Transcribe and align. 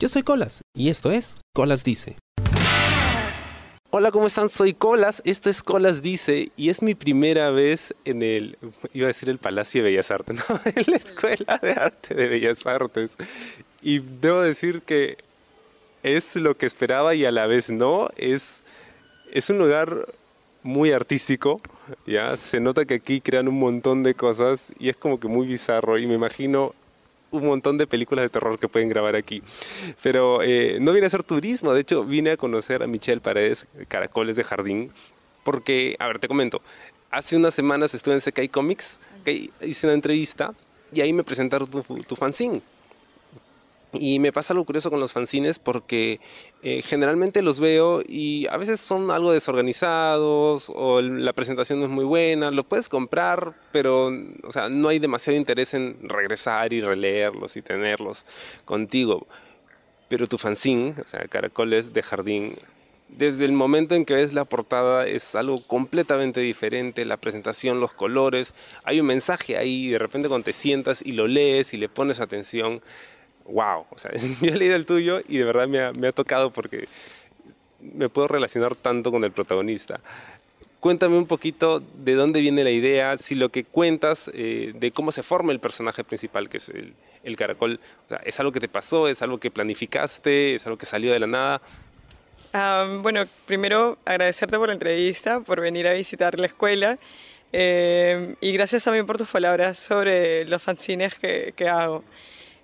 Yo 0.00 0.08
soy 0.08 0.22
Colas 0.22 0.62
y 0.76 0.90
esto 0.90 1.10
es 1.10 1.40
Colas 1.52 1.82
Dice. 1.82 2.16
Hola, 3.90 4.12
¿cómo 4.12 4.28
están? 4.28 4.48
Soy 4.48 4.72
Colas, 4.72 5.20
esto 5.24 5.50
es 5.50 5.60
Colas 5.64 6.02
Dice 6.02 6.52
y 6.56 6.68
es 6.68 6.82
mi 6.82 6.94
primera 6.94 7.50
vez 7.50 7.92
en 8.04 8.22
el, 8.22 8.58
iba 8.94 9.06
a 9.06 9.08
decir 9.08 9.28
el 9.28 9.38
Palacio 9.38 9.82
de 9.82 9.90
Bellas 9.90 10.12
Artes, 10.12 10.36
no, 10.48 10.60
en 10.64 10.84
la 10.86 10.96
Escuela 10.98 11.58
de 11.60 11.72
Arte 11.72 12.14
de 12.14 12.28
Bellas 12.28 12.64
Artes. 12.64 13.16
Y 13.82 13.98
debo 13.98 14.40
decir 14.40 14.82
que 14.82 15.18
es 16.04 16.36
lo 16.36 16.56
que 16.56 16.66
esperaba 16.66 17.16
y 17.16 17.24
a 17.24 17.32
la 17.32 17.48
vez 17.48 17.68
no, 17.68 18.08
es, 18.16 18.62
es 19.32 19.50
un 19.50 19.58
lugar 19.58 20.06
muy 20.62 20.92
artístico, 20.92 21.60
ya 22.06 22.36
se 22.36 22.60
nota 22.60 22.84
que 22.84 22.94
aquí 22.94 23.20
crean 23.20 23.48
un 23.48 23.58
montón 23.58 24.04
de 24.04 24.14
cosas 24.14 24.72
y 24.78 24.90
es 24.90 24.96
como 24.96 25.18
que 25.18 25.26
muy 25.26 25.48
bizarro 25.48 25.98
y 25.98 26.06
me 26.06 26.14
imagino 26.14 26.72
un 27.30 27.46
montón 27.46 27.78
de 27.78 27.86
películas 27.86 28.24
de 28.24 28.28
terror 28.28 28.58
que 28.58 28.68
pueden 28.68 28.88
grabar 28.88 29.16
aquí. 29.16 29.42
Pero 30.02 30.42
eh, 30.42 30.78
no 30.80 30.92
vine 30.92 31.06
a 31.06 31.08
hacer 31.08 31.22
turismo, 31.22 31.72
de 31.72 31.80
hecho 31.80 32.04
vine 32.04 32.30
a 32.30 32.36
conocer 32.36 32.82
a 32.82 32.86
Michelle 32.86 33.20
Paredes, 33.20 33.66
Caracoles 33.88 34.36
de 34.36 34.44
Jardín, 34.44 34.92
porque, 35.44 35.96
a 35.98 36.06
ver, 36.06 36.18
te 36.18 36.28
comento, 36.28 36.60
hace 37.10 37.36
unas 37.36 37.54
semanas 37.54 37.94
estuve 37.94 38.14
en 38.14 38.20
CKI 38.20 38.48
Comics, 38.48 39.00
que 39.24 39.50
hice 39.60 39.86
una 39.86 39.94
entrevista 39.94 40.54
y 40.92 41.00
ahí 41.00 41.12
me 41.12 41.24
presentaron 41.24 41.68
tu 41.68 42.16
fanzine. 42.16 42.62
Y 43.92 44.18
me 44.18 44.32
pasa 44.32 44.52
algo 44.52 44.66
curioso 44.66 44.90
con 44.90 45.00
los 45.00 45.12
fanzines 45.12 45.58
porque 45.58 46.20
eh, 46.62 46.82
generalmente 46.82 47.40
los 47.40 47.58
veo 47.58 48.02
y 48.06 48.46
a 48.48 48.58
veces 48.58 48.80
son 48.80 49.10
algo 49.10 49.32
desorganizados 49.32 50.70
o 50.74 51.00
la 51.00 51.32
presentación 51.32 51.80
no 51.80 51.86
es 51.86 51.90
muy 51.90 52.04
buena. 52.04 52.50
Lo 52.50 52.64
puedes 52.64 52.90
comprar, 52.90 53.54
pero 53.72 54.12
o 54.42 54.52
sea, 54.52 54.68
no 54.68 54.88
hay 54.88 54.98
demasiado 54.98 55.38
interés 55.38 55.72
en 55.72 55.96
regresar 56.02 56.72
y 56.74 56.82
releerlos 56.82 57.56
y 57.56 57.62
tenerlos 57.62 58.26
contigo. 58.66 59.26
Pero 60.08 60.26
tu 60.26 60.36
fanzine, 60.36 60.94
o 61.02 61.08
sea, 61.08 61.26
Caracoles 61.26 61.94
de 61.94 62.02
Jardín, 62.02 62.56
desde 63.08 63.46
el 63.46 63.52
momento 63.52 63.94
en 63.94 64.04
que 64.04 64.14
ves 64.14 64.34
la 64.34 64.44
portada 64.44 65.06
es 65.06 65.34
algo 65.34 65.62
completamente 65.66 66.40
diferente, 66.40 67.04
la 67.04 67.16
presentación, 67.16 67.80
los 67.80 67.94
colores, 67.94 68.54
hay 68.84 69.00
un 69.00 69.06
mensaje 69.06 69.56
ahí, 69.56 69.88
de 69.88 69.98
repente 69.98 70.28
cuando 70.28 70.44
te 70.44 70.52
sientas 70.52 71.02
y 71.02 71.12
lo 71.12 71.26
lees 71.26 71.72
y 71.72 71.78
le 71.78 71.88
pones 71.88 72.20
atención, 72.20 72.82
wow, 73.48 73.86
o 73.90 73.98
sea, 73.98 74.12
yo 74.40 74.52
he 74.52 74.56
leído 74.56 74.76
el 74.76 74.86
tuyo 74.86 75.20
y 75.26 75.38
de 75.38 75.44
verdad 75.44 75.66
me 75.68 75.80
ha, 75.82 75.92
me 75.92 76.08
ha 76.08 76.12
tocado 76.12 76.50
porque 76.50 76.88
me 77.80 78.08
puedo 78.08 78.28
relacionar 78.28 78.74
tanto 78.76 79.10
con 79.10 79.24
el 79.24 79.32
protagonista. 79.32 80.00
Cuéntame 80.80 81.16
un 81.16 81.26
poquito 81.26 81.80
de 81.80 82.14
dónde 82.14 82.40
viene 82.40 82.62
la 82.62 82.70
idea, 82.70 83.18
si 83.18 83.34
lo 83.34 83.48
que 83.48 83.64
cuentas 83.64 84.30
eh, 84.32 84.72
de 84.76 84.92
cómo 84.92 85.10
se 85.10 85.24
forma 85.24 85.50
el 85.50 85.58
personaje 85.58 86.04
principal, 86.04 86.48
que 86.48 86.58
es 86.58 86.68
el, 86.68 86.94
el, 87.24 87.36
caracol, 87.36 87.80
o 88.06 88.08
sea, 88.08 88.20
¿es 88.24 88.38
algo 88.38 88.52
que 88.52 88.60
te 88.60 88.68
pasó, 88.68 89.08
es 89.08 89.20
algo 89.20 89.38
que 89.38 89.50
planificaste, 89.50 90.54
es 90.54 90.66
algo 90.66 90.78
que 90.78 90.86
salió 90.86 91.12
de 91.12 91.18
la 91.18 91.26
nada? 91.26 91.60
Um, 92.54 93.02
bueno, 93.02 93.24
primero 93.46 93.98
agradecerte 94.04 94.56
por 94.56 94.68
la 94.68 94.74
entrevista, 94.74 95.40
por 95.40 95.60
venir 95.60 95.88
a 95.88 95.94
visitar 95.94 96.38
la 96.38 96.46
escuela 96.46 96.96
eh, 97.52 98.36
y 98.40 98.52
gracias 98.52 98.84
también 98.84 99.06
por 99.06 99.18
tus 99.18 99.28
palabras 99.28 99.78
sobre 99.78 100.44
los 100.44 100.62
fanzines 100.62 101.16
que, 101.16 101.52
que 101.56 101.68
hago. 101.68 102.04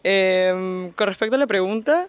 Eh, 0.05 0.93
con 0.95 1.09
respecto 1.09 1.37
a 1.37 1.39
la 1.39 1.47
pregunta, 1.47 2.09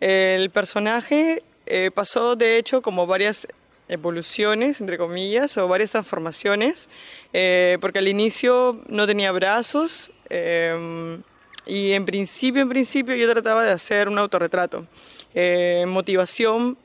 el 0.00 0.50
personaje 0.50 1.42
eh, 1.66 1.90
pasó 1.94 2.34
de 2.36 2.58
hecho 2.58 2.82
como 2.82 3.06
varias 3.06 3.46
evoluciones, 3.88 4.80
entre 4.80 4.98
comillas, 4.98 5.56
o 5.58 5.68
varias 5.68 5.92
transformaciones, 5.92 6.88
eh, 7.32 7.76
porque 7.80 7.98
al 7.98 8.08
inicio 8.08 8.80
no 8.88 9.06
tenía 9.06 9.30
brazos 9.30 10.10
em, 10.28 11.22
y 11.66 11.92
en 11.92 12.06
principio, 12.06 12.62
en 12.62 12.68
principio 12.68 13.14
yo 13.14 13.30
trataba 13.30 13.62
de 13.64 13.72
hacer 13.72 14.08
un 14.08 14.18
autorretrato. 14.18 14.86
Eh, 15.34 15.84
motivación, 15.86 16.76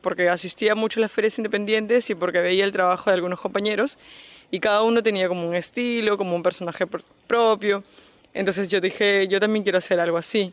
porque 0.00 0.28
asistía 0.28 0.74
mucho 0.74 1.00
a 1.00 1.02
las 1.02 1.12
ferias 1.12 1.38
independientes 1.38 2.10
y 2.10 2.14
porque 2.14 2.40
veía 2.40 2.64
el 2.64 2.72
trabajo 2.72 3.08
de 3.08 3.14
algunos 3.14 3.40
compañeros 3.40 3.98
y 4.50 4.60
cada 4.60 4.82
uno 4.82 5.02
tenía 5.02 5.28
como 5.28 5.48
un 5.48 5.54
estilo, 5.54 6.16
como 6.18 6.34
un 6.34 6.42
personaje 6.42 6.86
propio. 7.26 7.84
Entonces 8.34 8.68
yo 8.68 8.80
dije, 8.80 9.28
yo 9.28 9.40
también 9.40 9.62
quiero 9.62 9.78
hacer 9.78 10.00
algo 10.00 10.18
así. 10.18 10.52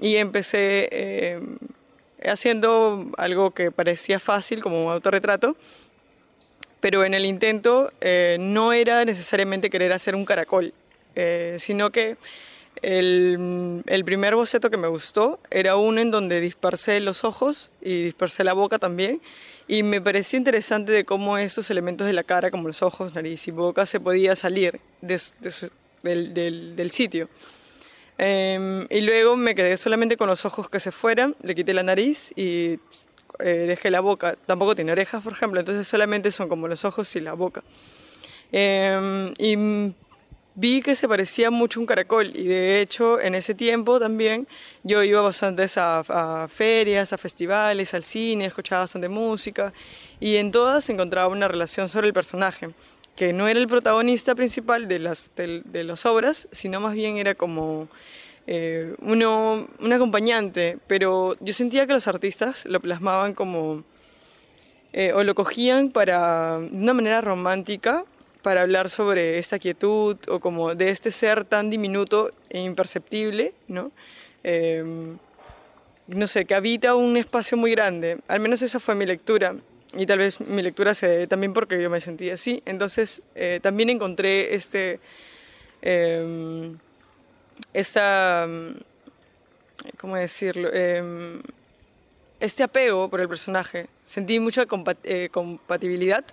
Y 0.00 0.16
empecé 0.16 0.88
eh, 0.90 1.40
haciendo 2.24 3.06
algo 3.16 3.52
que 3.52 3.70
parecía 3.70 4.18
fácil, 4.18 4.62
como 4.62 4.84
un 4.86 4.92
autorretrato, 4.92 5.56
pero 6.80 7.04
en 7.04 7.14
el 7.14 7.24
intento 7.24 7.92
eh, 8.00 8.36
no 8.40 8.72
era 8.72 9.04
necesariamente 9.04 9.70
querer 9.70 9.92
hacer 9.92 10.14
un 10.14 10.24
caracol, 10.24 10.72
eh, 11.14 11.56
sino 11.58 11.90
que 11.90 12.16
el, 12.82 13.82
el, 13.86 14.04
primer 14.04 14.34
boceto 14.34 14.70
que 14.70 14.76
me 14.76 14.88
gustó 14.88 15.38
era 15.50 15.76
uno 15.76 16.00
en 16.00 16.10
donde 16.10 16.40
dispersé 16.40 17.00
los 17.00 17.24
ojos 17.24 17.70
y 17.82 18.04
dispersé 18.04 18.44
la 18.44 18.54
boca 18.54 18.78
también. 18.78 19.20
Y 19.68 19.82
me 19.82 20.00
parecía 20.00 20.36
interesante 20.38 20.90
de 20.90 21.04
cómo 21.04 21.38
esos 21.38 21.70
elementos 21.70 22.06
de 22.06 22.12
la 22.12 22.24
cara, 22.24 22.50
como 22.50 22.66
los 22.66 22.82
ojos, 22.82 23.14
nariz 23.14 23.46
y 23.46 23.50
boca, 23.50 23.86
se 23.86 24.00
podía 24.00 24.34
salir 24.34 24.80
de, 25.00 25.20
de, 25.40 25.70
del, 26.02 26.74
del, 26.76 26.90
sitio. 26.90 27.28
Eh, 28.18 28.86
y 28.90 29.00
luego 29.00 29.36
me 29.36 29.54
quedé 29.54 29.76
solamente 29.76 30.16
con 30.16 30.28
los 30.28 30.44
ojos 30.44 30.68
que 30.68 30.80
se 30.80 30.92
fueran, 30.92 31.34
le 31.42 31.54
quité 31.54 31.72
la 31.72 31.82
nariz 31.82 32.32
y 32.36 32.78
eh, 33.38 33.64
dejé 33.66 33.90
la 33.90 34.00
boca. 34.00 34.36
Tampoco 34.46 34.74
tiene 34.74 34.92
orejas, 34.92 35.22
por 35.22 35.32
ejemplo, 35.32 35.60
entonces 35.60 35.86
solamente 35.86 36.30
son 36.30 36.48
como 36.48 36.68
los 36.68 36.84
ojos 36.84 37.14
y 37.16 37.20
la 37.20 37.32
boca. 37.32 37.62
Eh, 38.52 39.32
y 39.38 39.94
vi 40.54 40.82
que 40.82 40.94
se 40.94 41.08
parecía 41.08 41.50
mucho 41.50 41.78
a 41.78 41.82
un 41.82 41.86
caracol 41.86 42.36
y 42.36 42.44
de 42.44 42.80
hecho 42.80 43.20
en 43.20 43.34
ese 43.34 43.54
tiempo 43.54 44.00
también 44.00 44.48
yo 44.82 45.02
iba 45.02 45.20
bastante 45.20 45.64
a, 45.76 46.02
a, 46.08 46.48
ferias, 46.48 47.12
a 47.12 47.18
festivales, 47.18 47.94
al 47.94 48.02
cine, 48.02 48.46
escuchaba 48.46 48.82
bastante 48.82 49.08
música 49.08 49.72
y 50.18 50.36
en 50.36 50.50
todas 50.50 50.88
encontraba 50.90 51.28
una 51.28 51.48
relación 51.48 51.88
sobre 51.88 52.08
el 52.08 52.12
personaje 52.12 52.70
que 53.20 53.34
no 53.34 53.48
era 53.48 53.60
el 53.60 53.68
protagonista 53.68 54.34
principal 54.34 54.88
de 54.88 54.98
las, 54.98 55.30
de, 55.36 55.84
las 55.84 56.06
obras, 56.06 56.48
sino 56.52 56.80
más 56.80 56.94
bien 56.94 57.18
era 57.18 57.34
como 57.34 57.86
eh, 58.46 58.94
uno, 59.02 59.68
un 59.78 59.92
acompañante, 59.92 60.78
pero 60.86 61.36
yo 61.38 61.52
sentía 61.52 61.86
que 61.86 61.92
los 61.92 62.08
artistas 62.08 62.64
lo 62.64 62.80
plasmaban 62.80 63.34
como, 63.34 63.84
eh, 64.94 65.12
o 65.12 65.22
lo 65.22 65.34
cogían 65.34 65.90
para, 65.90 66.60
de 66.60 66.74
una 66.74 66.94
manera 66.94 67.20
romántica, 67.20 68.06
para 68.40 68.62
hablar 68.62 68.88
sobre 68.88 69.38
esta 69.38 69.58
quietud 69.58 70.16
o 70.26 70.40
como 70.40 70.74
de 70.74 70.88
este 70.88 71.10
ser 71.10 71.44
tan 71.44 71.68
diminuto 71.68 72.32
e 72.48 72.60
imperceptible, 72.60 73.52
¿no? 73.68 73.92
Eh, 74.44 74.82
no 76.06 76.26
sé, 76.26 76.46
que 76.46 76.54
habita 76.54 76.94
un 76.94 77.18
espacio 77.18 77.58
muy 77.58 77.72
grande, 77.72 78.16
al 78.28 78.40
menos 78.40 78.62
esa 78.62 78.80
fue 78.80 78.94
mi 78.94 79.04
lectura 79.04 79.56
y 79.94 80.06
tal 80.06 80.18
vez 80.18 80.40
mi 80.40 80.62
lectura 80.62 80.94
se 80.94 81.08
debe 81.08 81.26
también 81.26 81.52
porque 81.52 81.80
yo 81.82 81.90
me 81.90 82.00
sentía 82.00 82.34
así. 82.34 82.62
Entonces 82.66 83.22
eh, 83.34 83.60
también 83.62 83.90
encontré 83.90 84.54
este, 84.54 85.00
eh, 85.82 86.76
esta, 87.72 88.46
¿cómo 89.98 90.16
decirlo? 90.16 90.70
Eh, 90.72 91.40
este 92.40 92.62
apego 92.62 93.08
por 93.08 93.20
el 93.20 93.28
personaje. 93.28 93.86
Sentí 94.02 94.40
mucha 94.40 94.66
eh, 95.04 95.28
compatibilidad 95.30 96.24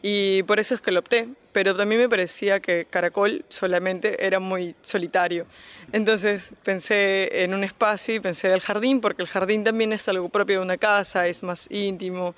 y 0.00 0.42
por 0.44 0.58
eso 0.60 0.74
es 0.74 0.80
que 0.80 0.92
lo 0.92 1.00
opté. 1.00 1.28
Pero 1.52 1.76
también 1.76 2.00
me 2.00 2.08
parecía 2.08 2.60
que 2.60 2.86
Caracol 2.88 3.44
solamente 3.50 4.24
era 4.24 4.40
muy 4.40 4.74
solitario. 4.82 5.44
Entonces 5.92 6.54
pensé 6.62 7.42
en 7.44 7.52
un 7.52 7.62
espacio 7.62 8.14
y 8.14 8.20
pensé 8.20 8.48
del 8.48 8.60
jardín, 8.60 9.02
porque 9.02 9.20
el 9.20 9.28
jardín 9.28 9.62
también 9.62 9.92
es 9.92 10.08
algo 10.08 10.30
propio 10.30 10.56
de 10.56 10.62
una 10.62 10.78
casa, 10.78 11.26
es 11.26 11.42
más 11.42 11.66
íntimo 11.70 12.34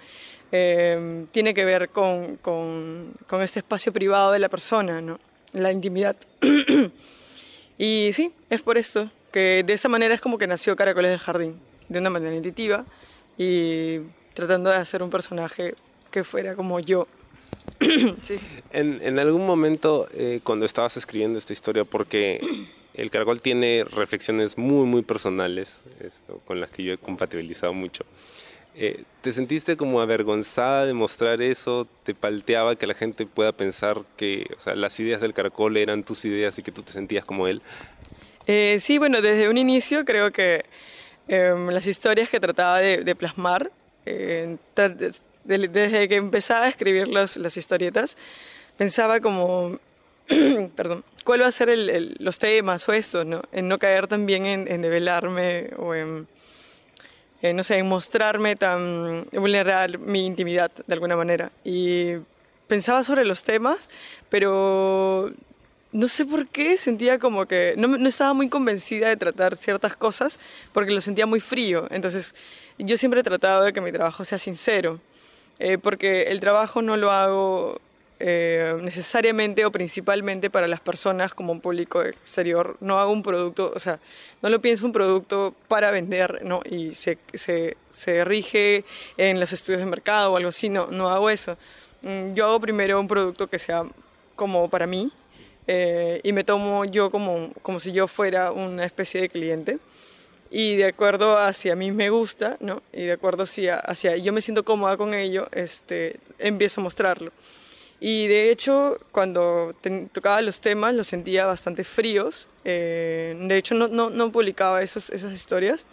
eh, 0.57 1.27
tiene 1.33 1.53
que 1.53 1.65
ver 1.65 1.89
con, 1.89 2.37
con, 2.37 3.13
con, 3.27 3.43
este 3.43 3.59
espacio 3.59 3.93
privado 3.93 4.31
de 4.31 4.39
la 4.39 4.49
persona, 4.49 5.01
¿no? 5.01 5.19
la 5.53 5.73
intimidad. 5.73 6.15
y 7.79 8.11
sí, 8.13 8.33
es 8.49 8.63
por 8.63 8.79
eso, 8.79 9.11
que 9.33 9.65
de 9.67 9.73
esa 9.73 9.89
manera 9.89 10.15
es 10.15 10.21
como 10.21 10.39
que 10.39 10.47
nació 10.47 10.77
Caracoles 10.77 11.11
del 11.11 11.19
Jardín, 11.19 11.59
de 11.89 11.99
una 11.99 12.09
manera 12.09 12.37
intuitiva 12.37 12.85
y 13.37 13.99
tratando 14.33 14.71
de 14.71 14.77
hacer 14.77 15.03
un 15.03 15.11
personaje 15.11 15.75
que 16.13 16.23
fuera 16.23 16.55
como 16.55 16.79
yo. 16.79 17.09
sí. 18.23 18.39
en, 18.71 19.01
en, 19.03 19.19
algún 19.19 19.45
momento, 19.45 20.07
eh, 20.15 20.39
cuando 20.45 20.67
estabas 20.67 20.97
escribiendo 20.97 21.37
esta 21.37 21.53
historia, 21.53 21.85
porque 21.85 22.41
el 22.95 23.11
caracol 23.11 23.43
tiene 23.43 23.83
reflexiones 23.91 24.57
muy, 24.57 24.87
muy 24.87 25.03
personales, 25.03 25.83
esto, 25.99 26.41
con 26.45 26.61
las 26.61 26.71
que 26.71 26.85
yo 26.85 26.93
he 26.93 26.99
compatibilizado 26.99 27.75
mucho. 27.75 28.05
Eh, 28.77 29.05
¿Te 29.21 29.31
sentiste 29.33 29.77
como 29.77 30.01
avergonzada 30.01 30.85
de 30.85 30.95
mostrar 30.95 31.41
eso? 31.41 31.87
¿Te 32.03 32.15
palteaba 32.15 32.77
que 32.77 32.87
la 32.87 32.95
gente 32.95 33.25
pueda 33.25 33.53
pensar 33.53 34.03
que 34.17 34.47
o 34.57 34.61
sea, 34.61 34.75
las 34.75 34.99
ideas 34.99 35.21
del 35.21 35.33
caracol 35.33 35.77
eran 35.77 36.03
tus 36.03 36.25
ideas 36.25 36.59
y 36.59 36.63
que 36.63 36.73
tú 36.73 36.83
te 36.83 36.93
sentías 36.93 37.25
como 37.25 37.47
él? 37.47 37.63
Eh, 38.47 38.79
sí, 38.81 38.99
bueno, 38.99 39.23
desde 39.23 39.49
un 39.49 39.57
inicio 39.57 40.05
creo 40.05 40.33
que 40.33 40.65
eh, 41.29 41.55
las 41.71 41.87
historias 41.87 42.29
que 42.29 42.41
trataba 42.41 42.81
de, 42.81 43.15
plasmar, 43.15 43.71
eh, 44.05 44.57
desde 45.45 46.09
que 46.09 46.17
empezaba 46.17 46.65
a 46.65 46.69
escribir 46.69 47.09
las 47.09 47.57
historietas, 47.57 48.17
pensaba 48.77 49.21
como, 49.21 49.79
perdón, 50.77 51.05
cuál 51.25 51.43
va 51.43 51.47
a 51.47 51.53
ser 51.53 51.71
los 52.19 52.39
temas 52.39 52.89
o 52.89 52.93
esto, 52.93 53.25
¿no? 53.25 53.43
En 53.53 53.69
no 53.69 53.79
caer 53.79 54.07
también 54.07 54.45
en, 54.45 54.71
en 54.71 54.83
develarme 54.83 55.71
o 55.79 55.95
en 55.95 56.29
no 57.53 57.65
sé, 57.65 57.83
mostrarme 57.83 58.57
tan, 58.57 59.27
vulnerar 59.33 59.99
mi 59.99 60.25
intimidad 60.25 60.71
de 60.87 60.95
alguna 60.95 61.17
manera. 61.17 61.51
Y 61.65 62.15
pensaba 62.69 63.05
sobre 63.05 63.25
los 63.25 63.43
temas, 63.43 63.91
pero 64.31 65.33
no 65.93 66.09
sé 66.09 66.25
por 66.25 66.49
qué 66.49 66.77
sentía 66.77 67.19
como 67.19 67.47
que 67.47 67.75
no, 67.77 67.89
no, 67.89 68.09
estaba 68.09 68.35
muy 68.35 68.49
convencida 68.49 69.09
de 69.09 69.17
tratar 69.17 69.57
ciertas 69.57 69.97
cosas 69.97 70.41
porque 70.73 70.93
lo 70.93 71.01
sentía 71.01 71.27
muy 71.27 71.41
frío. 71.41 71.87
Entonces 71.91 72.35
yo 72.79 72.97
siempre 72.97 73.21
he 73.21 73.23
tratado 73.23 73.63
de 73.63 73.73
que 73.73 73.81
mi 73.81 73.93
trabajo 73.93 74.25
sea 74.25 74.39
sincero, 74.39 75.01
eh, 75.59 75.79
porque 75.79 76.25
el 76.25 76.41
trabajo 76.41 76.83
no 76.83 76.97
lo 76.97 77.13
hago 77.13 77.81
eh, 78.27 78.79
necesariamente 78.81 79.67
o 79.67 79.71
principalmente 79.71 80.49
para 80.49 80.67
las 80.67 80.81
personas 80.81 81.35
como 81.35 81.53
un 81.53 81.61
público 81.61 82.01
exterior. 82.01 82.79
No 82.81 82.99
hago 82.99 83.13
un 83.13 83.23
producto, 83.23 83.71
o 83.77 83.79
sea, 83.79 84.01
no 84.41 84.49
lo 84.49 84.63
pienso 84.63 84.87
un 84.87 84.93
producto 84.93 85.55
para 85.69 85.91
vender, 85.91 86.41
¿no? 86.43 86.63
Y 86.65 86.95
se, 86.95 87.19
se, 87.35 87.77
se 87.91 88.25
rige 88.25 88.87
en 89.19 89.41
los 89.41 89.53
estudios 89.53 89.81
de 89.81 89.87
mercado 89.87 90.33
o 90.33 90.37
algo 90.39 90.49
así, 90.49 90.71
no, 90.71 90.87
no 90.87 91.11
hago 91.11 91.29
eso. 91.29 91.59
Mm, 92.01 92.33
yo 92.33 92.47
hago 92.47 92.61
primero 92.61 92.99
un 92.99 93.09
producto 93.09 93.47
que 93.47 93.59
sea 93.59 93.85
como 94.37 94.71
para 94.71 94.87
mí, 94.87 95.13
eh, 95.67 96.21
y 96.23 96.33
me 96.33 96.45
tomo 96.45 96.87
yo 96.87 97.11
como, 97.11 97.53
como 97.61 97.79
si 97.79 97.93
yo 97.93 98.09
fuera 98.09 98.53
una 98.53 98.87
especie 98.87 99.21
de 99.21 99.29
cliente 99.29 99.79
y 100.51 100.77
de 100.77 100.87
acuerdo 100.87 101.37
a 101.37 101.53
si 101.53 101.69
a 101.69 101.77
mí 101.77 101.93
me 101.93 102.09
gusta, 102.09 102.57
¿no? 102.61 102.83
Y 102.91 103.03
de 103.03 103.13
acuerdo 103.13 103.45
si 103.45 103.69
hacia 103.69 104.17
yo 104.17 104.33
me 104.33 104.41
siento 104.41 104.65
cómoda 104.65 104.97
con 104.97 105.13
ello, 105.13 105.47
este, 105.53 106.17
empiezo 106.39 106.81
a 106.81 106.85
mostrarlo. 106.85 107.31
Y 108.01 108.27
de 108.27 108.51
hecho, 108.51 108.99
cuando 109.13 109.75
tocaba 110.13 110.43
los 110.43 110.61
temas, 110.61 110.95
los 110.95 111.07
sentía 111.07 111.47
bastante 111.47 111.85
fríos. 111.85 112.49
Eh, 112.65 113.37
de 113.39 113.57
hecho, 113.57 113.75
no, 113.75 113.89
no, 113.89 114.11
no 114.11 114.31
publicaba 114.33 114.83
esas, 114.83 115.11
esas 115.11 115.33
historias. 115.33 115.87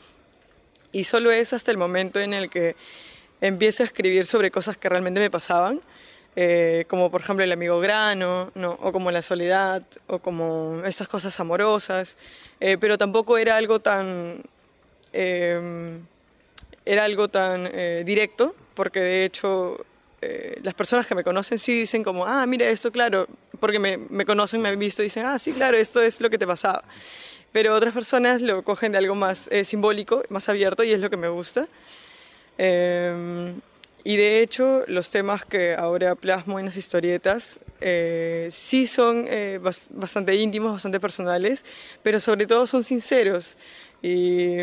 Y 0.92 1.06
solo 1.06 1.31
es 1.31 1.53
hasta 1.53 1.71
el 1.71 1.77
momento 1.77 2.19
en 2.19 2.33
el 2.33 2.50
que 2.50 2.75
empiezo 3.39 3.83
a 3.83 3.86
escribir 3.86 4.25
sobre 4.25 4.51
cosas 4.51 4.77
que 4.77 4.89
realmente 4.89 5.19
me 5.19 5.30
pasaban 5.30 5.81
eh, 6.36 6.86
como 6.88 7.12
por 7.12 7.21
ejemplo 7.21 7.44
el 7.44 7.51
amigo 7.51 7.81
grano, 7.81 8.51
¿no? 8.56 8.71
o 8.81 8.94
como 8.94 9.12
la 9.12 9.21
soledad, 9.21 9.83
o 10.07 10.19
como 10.19 10.81
esas 10.86 11.09
cosas 11.09 11.38
amorosas, 11.42 12.18
eh, 12.62 12.77
pero 12.80 12.97
tampoco 12.97 13.38
era 13.38 13.57
algo 13.57 13.81
tan, 13.81 14.42
era 15.12 17.04
algo 17.04 17.27
tan 17.27 17.69
directo, 18.06 18.56
porque 18.75 19.01
de 19.01 19.25
hecho 19.25 19.86
las 20.63 20.73
personas 20.73 21.07
que 21.07 21.15
me 21.15 21.23
conocen 21.23 21.57
sí 21.57 21.79
dicen 21.79 22.03
como, 22.03 22.25
ah, 22.25 22.45
mira 22.45 22.68
esto, 22.68 22.91
claro, 22.91 23.27
porque 23.59 23.79
me, 23.79 23.97
me 23.97 24.25
conocen, 24.25 24.62
me 24.62 24.69
han 24.69 24.79
visto 24.79 25.01
dicen, 25.01 25.25
ah, 25.25 25.39
sí, 25.39 25.51
claro, 25.51 25.77
esto 25.77 26.01
es 26.01 26.21
lo 26.21 26.29
que 26.29 26.38
te 26.38 26.45
pasaba. 26.45 26.83
Pero 27.51 27.75
otras 27.75 27.94
personas 27.94 28.41
lo 28.41 28.63
cogen 28.63 28.91
de 28.91 29.00
algo 29.00 29.15
más 29.15 29.50
simbólico, 29.63 30.23
más 30.29 30.47
abierto, 30.47 30.83
y 30.83 30.91
es 30.91 31.00
lo 31.00 31.09
que 31.09 31.18
me 31.18 31.27
gusta. 31.27 31.68
Em, 32.57 33.59
y 34.03 34.18
de 34.18 34.41
hecho, 34.41 34.83
los 34.88 35.09
temas 35.09 35.45
que 35.45 35.75
ahora 35.75 36.15
plasmo 36.15 36.59
en 36.59 36.65
las 36.65 36.77
historietas 36.77 37.59
eh, 37.79 38.47
sí 38.51 38.88
son 38.88 39.25
eh, 39.27 39.59
bastante 39.89 40.35
íntimos, 40.35 40.73
bastante 40.73 41.00
personales, 41.00 41.63
pero 42.01 42.19
sobre 42.19 42.47
todo 42.47 42.65
son 42.68 42.83
sinceros. 42.83 43.57
Y 44.01 44.57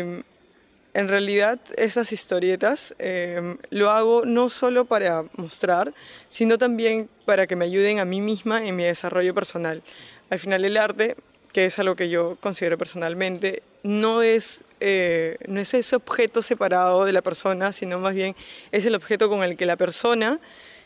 en 0.93 1.07
realidad 1.07 1.59
esas 1.77 2.11
historietas 2.11 2.95
eh, 2.99 3.57
lo 3.69 3.91
hago 3.91 4.25
no 4.25 4.49
solo 4.49 4.85
para 4.85 5.25
mostrar, 5.37 5.93
sino 6.29 6.57
también 6.57 7.09
para 7.25 7.47
que 7.47 7.55
me 7.55 7.65
ayuden 7.65 7.99
a 7.99 8.05
mí 8.05 8.21
misma 8.21 8.65
en 8.65 8.75
mi 8.75 8.83
desarrollo 8.83 9.33
personal. 9.33 9.83
Al 10.29 10.39
final 10.39 10.65
el 10.65 10.77
arte, 10.77 11.15
que 11.53 11.65
es 11.65 11.79
algo 11.79 11.95
que 11.95 12.09
yo 12.09 12.37
considero 12.41 12.77
personalmente, 12.77 13.63
no 13.83 14.21
es 14.21 14.61
eh, 14.81 15.37
no 15.47 15.59
es 15.59 15.73
ese 15.73 15.95
objeto 15.95 16.41
separado 16.41 17.03
de 17.03 17.11
la 17.11 17.21
persona, 17.21 17.73
sino 17.73 17.99
más 17.99 18.13
bien 18.13 18.35
es 18.71 18.85
el 18.85 18.95
objeto 18.95 19.29
con 19.29 19.43
el 19.43 19.57
que 19.57 19.65
la 19.65 19.75
persona, 19.75 20.39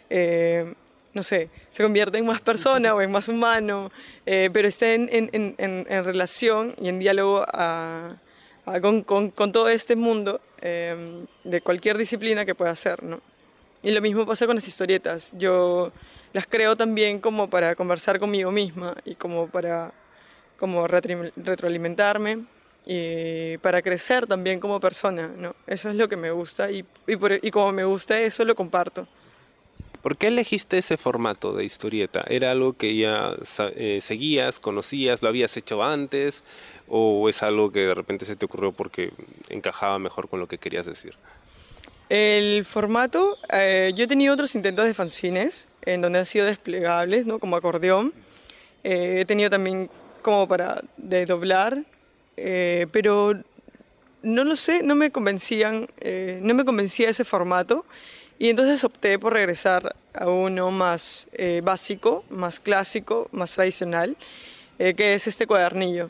eh, 0.09 0.73
no 1.13 1.21
sé, 1.21 1.49
se 1.69 1.83
convierte 1.83 2.17
en 2.17 2.25
más 2.25 2.41
persona 2.41 2.95
o 2.95 3.01
en 3.01 3.11
más 3.11 3.27
humano, 3.27 3.91
eh, 4.25 4.49
pero 4.51 4.67
está 4.67 4.93
en, 4.93 5.09
en, 5.11 5.55
en, 5.57 6.05
relación 6.05 6.73
y 6.81 6.89
en 6.89 6.97
diálogo 6.97 7.45
con, 8.81 9.03
con, 9.03 9.31
con, 9.31 9.51
todo 9.51 9.69
este 9.69 9.95
mundo 9.95 10.41
de 10.61 11.61
cualquier 11.61 11.97
disciplina 11.97 12.45
que 12.45 12.55
pueda 12.55 12.75
ser. 12.75 13.03
¿no? 13.03 13.21
Y 13.83 13.91
lo 13.91 14.01
mismo 14.01 14.25
pasa 14.25 14.45
con 14.45 14.55
las 14.55 14.67
historietas. 14.67 15.33
Yo 15.37 15.91
las 16.31 16.47
creo 16.47 16.75
también 16.75 17.19
como 17.19 17.49
para 17.49 17.75
conversar 17.75 18.19
conmigo 18.19 18.51
misma 18.51 18.95
y 19.05 19.15
como 19.15 19.47
para 19.47 19.93
como 20.57 20.87
retroalimentarme 20.87 22.45
y 22.85 23.57
para 23.57 23.81
crecer 23.81 24.27
también 24.27 24.59
como 24.59 24.79
persona, 24.79 25.29
¿no? 25.37 25.55
Eso 25.67 25.89
es 25.89 25.95
lo 25.97 26.07
que 26.07 26.15
me 26.15 26.31
gusta 26.31 26.71
y, 26.71 26.85
y, 27.07 27.51
como 27.51 27.71
me 27.73 27.83
gusta 27.83 28.19
eso 28.21 28.45
lo 28.45 28.55
comparto. 28.55 29.07
¿Por 30.03 30.17
qué 30.17 30.27
elegiste 30.27 30.79
ese 30.79 30.97
formato 30.97 31.53
de 31.53 31.63
historieta? 31.63 32.25
¿Era 32.27 32.51
algo 32.51 32.73
que 32.73 32.93
ya 32.97 33.37
eh, 33.73 33.99
seguías, 34.01 34.59
conocías, 34.59 35.21
lo 35.21 35.29
habías 35.29 35.55
hecho 35.55 35.81
antes 35.81 36.43
o 36.89 37.29
es 37.29 37.41
algo 37.41 37.71
que 37.71 37.79
de 37.79 37.95
repente 37.95 38.25
se 38.25 38.35
te 38.35 38.45
ocurrió 38.45 38.73
porque 38.73 39.13
encajaba 39.47 39.99
mejor 39.99 40.27
con 40.27 40.41
lo 40.41 40.47
que 40.49 40.57
querías 40.57 40.85
decir? 40.85 41.13
El 42.09 42.65
formato, 42.65 43.37
eh, 43.49 43.93
yo 43.95 44.03
he 44.03 44.07
tenido 44.07 44.33
otros 44.33 44.53
intentos 44.55 44.83
de 44.83 44.93
fanzines 44.93 45.69
en 45.83 46.01
donde 46.01 46.19
han 46.19 46.25
sido 46.25 46.47
desplegables, 46.47 47.25
¿no? 47.25 47.39
como 47.39 47.55
acordeón. 47.55 48.13
Eh, 48.83 49.19
he 49.21 49.25
tenido 49.25 49.49
también 49.49 49.89
como 50.21 50.49
para 50.49 50.83
desdoblar 50.97 51.81
eh, 52.35 52.87
pero 52.91 53.41
no 54.21 54.43
lo 54.43 54.57
sé, 54.57 54.83
no 54.83 54.95
me 54.95 55.11
convencían, 55.11 55.87
no 56.41 56.53
me 56.53 56.65
convencía 56.65 57.09
ese 57.09 57.23
formato 57.23 57.85
y 58.43 58.49
entonces 58.49 58.83
opté 58.83 59.17
por 59.17 59.31
regresar 59.31 59.95
a 60.13 60.27
uno 60.27 60.69
más 60.69 61.29
eh, 61.31 61.61
básico, 61.63 62.25
más 62.29 62.59
clásico, 62.59 63.29
más 63.31 63.53
tradicional, 63.53 64.17
que 64.77 65.13
es 65.13 65.27
este 65.27 65.47
cuadernillo. 65.47 66.09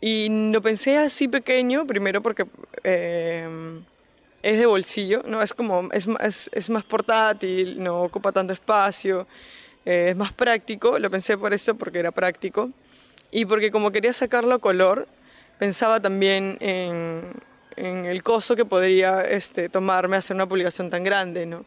Y 0.00 0.28
lo 0.52 0.62
pensé 0.62 0.96
así 0.96 1.26
pequeño, 1.26 1.84
primero 1.84 2.22
porque 2.22 2.46
es 2.84 4.58
de 4.58 4.66
bolsillo, 4.66 5.24
no 5.26 5.42
es 5.42 5.52
como 5.54 5.88
es, 5.90 6.06
es, 6.20 6.48
es, 6.52 6.70
más 6.70 6.84
portátil, 6.84 7.82
no 7.82 8.02
ocupa 8.02 8.30
tanto 8.30 8.52
espacio, 8.52 9.26
es 9.84 10.14
más 10.14 10.32
práctico. 10.32 11.00
Lo 11.00 11.10
pensé 11.10 11.36
por 11.36 11.52
eso 11.52 11.74
porque 11.74 11.98
era 11.98 12.12
práctico 12.12 12.70
y 13.32 13.44
porque 13.44 13.72
como 13.72 13.90
quería 13.90 14.12
sacarlo 14.12 14.54
a 14.54 14.60
color, 14.60 15.08
pensaba 15.58 15.98
también 15.98 16.58
en, 16.60 17.22
el 17.76 18.22
costo 18.22 18.56
que 18.56 18.64
podría 18.64 19.22
este, 19.22 19.68
tomarme 19.68 20.16
hacer 20.16 20.34
una 20.34 20.46
publicación 20.46 20.90
tan 20.90 21.04
grande, 21.04 21.46
¿no? 21.46 21.64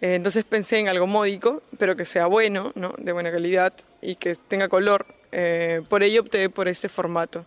Eh, 0.00 0.14
entonces 0.14 0.44
pensé 0.44 0.78
en 0.78 0.88
algo 0.88 1.06
módico, 1.06 1.62
pero 1.78 1.96
que 1.96 2.04
sea 2.04 2.26
bueno, 2.26 2.72
¿no? 2.74 2.92
de 2.98 3.12
buena 3.12 3.32
calidad 3.32 3.72
y 4.02 4.16
que 4.16 4.34
tenga 4.34 4.68
color. 4.68 5.06
Eh, 5.32 5.82
por 5.88 6.02
ello 6.02 6.20
opté 6.20 6.50
por 6.50 6.68
este 6.68 6.88
formato. 6.88 7.46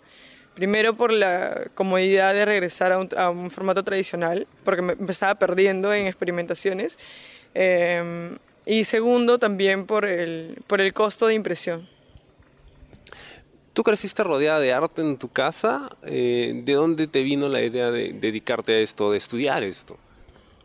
Primero 0.55 0.95
por 0.95 1.13
la 1.13 1.67
comodidad 1.75 2.33
de 2.33 2.45
regresar 2.45 2.91
a 2.91 3.29
un, 3.29 3.51
formato 3.51 3.83
tradicional, 3.83 4.47
porque 4.65 4.81
me, 4.81 4.95
estaba 5.09 5.35
perdiendo 5.35 5.93
en 5.93 6.07
experimentaciones. 6.07 6.97
Eh, 7.53 8.35
y 8.65 8.83
segundo 8.83 9.39
también 9.39 9.85
por 9.85 10.05
el, 10.05 10.57
por 10.67 10.81
el 10.81 10.93
costo 10.93 11.27
de 11.27 11.35
impresión. 11.35 11.87
Tú 13.79 13.83
creciste 13.83 14.25
rodeada 14.25 14.59
de 14.59 14.73
arte 14.73 15.01
en 15.01 15.17
tu 15.17 15.29
casa. 15.29 15.89
Eh, 16.05 16.51
¿De 16.65 16.73
dónde 16.73 17.07
te 17.07 17.23
vino 17.23 17.47
la 17.47 17.61
idea 17.61 17.91
de 17.91 18.11
dedicarte 18.11 18.73
a 18.73 18.79
esto, 18.79 19.09
de 19.09 19.17
estudiar 19.17 19.63
esto? 19.63 19.97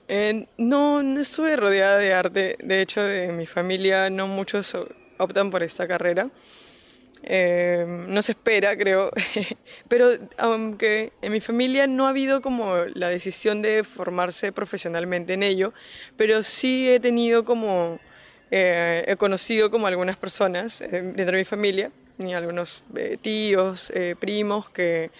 Eh, 0.08 0.48
no, 0.58 1.00
no 1.00 1.20
estuve 1.20 1.54
rodeada 1.54 1.96
de 1.98 2.12
arte. 2.12 2.56
De 2.58 2.82
hecho, 2.82 3.02
de 3.02 3.30
mi 3.30 3.46
familia 3.46 4.10
no 4.10 4.26
muchos 4.26 4.76
optan 5.18 5.52
por 5.52 5.62
esta 5.62 5.86
carrera. 5.86 6.28
Eh, 7.22 7.86
no 8.08 8.20
se 8.20 8.32
espera, 8.32 8.76
creo. 8.76 9.12
Pero 9.88 10.08
aunque 10.36 11.12
en 11.22 11.30
mi 11.30 11.38
familia 11.38 11.86
no 11.86 12.06
ha 12.06 12.08
habido 12.08 12.42
como 12.42 12.74
la 12.94 13.10
decisión 13.10 13.62
de 13.62 13.84
formarse 13.84 14.50
profesionalmente 14.50 15.34
en 15.34 15.44
ello, 15.44 15.72
pero 16.16 16.42
sí 16.42 16.90
he 16.90 16.98
tenido 16.98 17.44
como, 17.44 18.00
he 18.50 19.14
conocido 19.18 19.70
como 19.70 19.86
algunas 19.86 20.16
personas 20.16 20.80
dentro 20.80 21.26
de 21.26 21.38
mi 21.38 21.44
familia 21.44 21.92
ni 22.18 22.34
algunos 22.34 22.82
eh, 22.96 23.18
tíos, 23.20 23.90
eh, 23.90 24.16
primos 24.18 24.70
que 24.70 25.10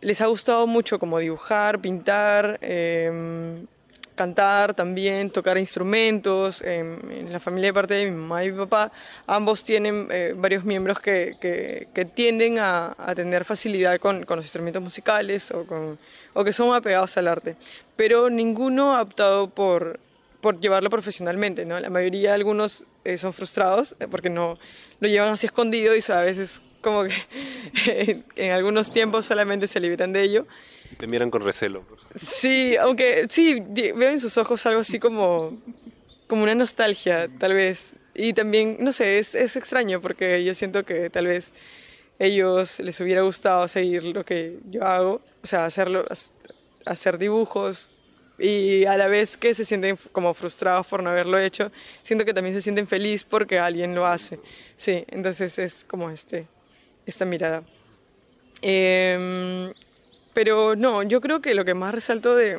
les 0.00 0.20
ha 0.20 0.26
gustado 0.26 0.66
mucho 0.66 0.98
como 0.98 1.18
dibujar, 1.18 1.80
pintar, 1.80 2.58
em, 2.60 3.66
cantar 4.14 4.74
también, 4.74 5.30
tocar 5.30 5.56
instrumentos. 5.58 6.60
en 6.62 7.32
la 7.32 7.40
familia 7.40 7.68
de 7.68 7.74
parte 7.74 7.94
de 7.94 8.10
mi 8.10 8.16
mamá 8.16 8.44
y 8.44 8.50
mi 8.52 8.58
papá, 8.58 8.92
ambos 9.26 9.64
tienen 9.64 10.08
eh, 10.10 10.34
varios 10.36 10.64
miembros 10.64 11.00
que, 11.00 11.86
tienden 12.14 12.58
a, 12.58 12.94
tener 13.16 13.44
facilidad 13.44 13.98
con, 13.98 14.26
los 14.28 14.44
instrumentos 14.44 14.82
musicales 14.82 15.50
o, 15.50 15.64
o 16.34 16.44
que 16.44 16.52
son 16.52 16.74
apegados 16.74 17.16
al 17.16 17.28
arte. 17.28 17.56
Pero 17.96 18.28
ninguno 18.28 18.96
ha 18.96 19.02
optado 19.02 19.48
por, 19.48 19.98
por 20.42 20.60
llevarlo 20.60 20.90
profesionalmente, 20.90 21.64
¿no? 21.64 21.78
La 21.80 21.88
mayoría 21.88 22.30
de 22.30 22.34
algunos 22.34 22.84
son 23.16 23.32
frustrados 23.32 23.96
porque 24.10 24.28
no, 24.28 24.58
lo 25.00 25.08
llevan 25.08 25.32
así 25.32 25.46
escondido 25.46 25.94
y 25.96 26.02
a 26.12 26.20
veces 26.20 26.60
como 26.82 27.04
que 27.04 27.14
en 28.36 28.52
algunos 28.52 28.90
tiempos 28.90 29.24
solamente 29.24 29.66
se 29.68 29.80
liberan 29.80 30.12
de 30.12 30.22
ello. 30.22 30.46
Te 30.98 31.06
miran 31.06 31.30
con 31.30 31.42
recelo. 31.42 31.84
Sí, 32.20 32.76
aunque 32.76 33.26
sí, 33.30 33.64
veo 33.70 34.10
en 34.10 34.20
sus 34.20 34.36
ojos 34.36 34.66
algo 34.66 34.80
así 34.80 34.98
como, 34.98 35.56
como 36.26 36.42
una 36.42 36.56
nostalgia, 36.56 37.28
tal 37.38 37.54
vez. 37.54 37.94
Y 38.14 38.32
también, 38.34 38.78
no 38.80 38.90
sé, 38.90 39.20
es, 39.20 39.36
es 39.36 39.54
extraño 39.54 40.02
porque 40.02 40.42
yo 40.42 40.54
siento 40.54 40.84
que 40.84 41.08
tal 41.08 41.28
vez 41.28 41.52
ellos 42.18 42.80
les 42.80 43.00
hubiera 43.00 43.22
gustado 43.22 43.68
seguir 43.68 44.02
lo 44.02 44.24
que 44.24 44.58
yo 44.70 44.84
hago, 44.84 45.20
o 45.42 45.46
sea, 45.46 45.66
hacerlo, 45.66 46.04
hacer 46.84 47.16
dibujos 47.16 48.01
y 48.38 48.84
a 48.84 48.96
la 48.96 49.06
vez 49.06 49.36
que 49.36 49.54
se 49.54 49.64
sienten 49.64 49.96
como 50.12 50.34
frustrados 50.34 50.86
por 50.86 51.02
no 51.02 51.10
haberlo 51.10 51.38
hecho, 51.38 51.70
siento 52.02 52.24
que 52.24 52.34
también 52.34 52.54
se 52.54 52.62
sienten 52.62 52.86
felices 52.86 53.24
porque 53.28 53.58
alguien 53.58 53.94
lo 53.94 54.06
hace. 54.06 54.38
Sí, 54.76 55.04
entonces 55.08 55.58
es 55.58 55.84
como 55.84 56.10
este, 56.10 56.46
esta 57.06 57.24
mirada. 57.24 57.62
Em, 58.62 59.72
pero 60.34 60.74
no, 60.76 61.02
yo 61.02 61.20
creo 61.20 61.40
que 61.40 61.54
lo 61.54 61.64
que 61.64 61.74
más 61.74 61.94
resalto 61.94 62.34
de, 62.34 62.58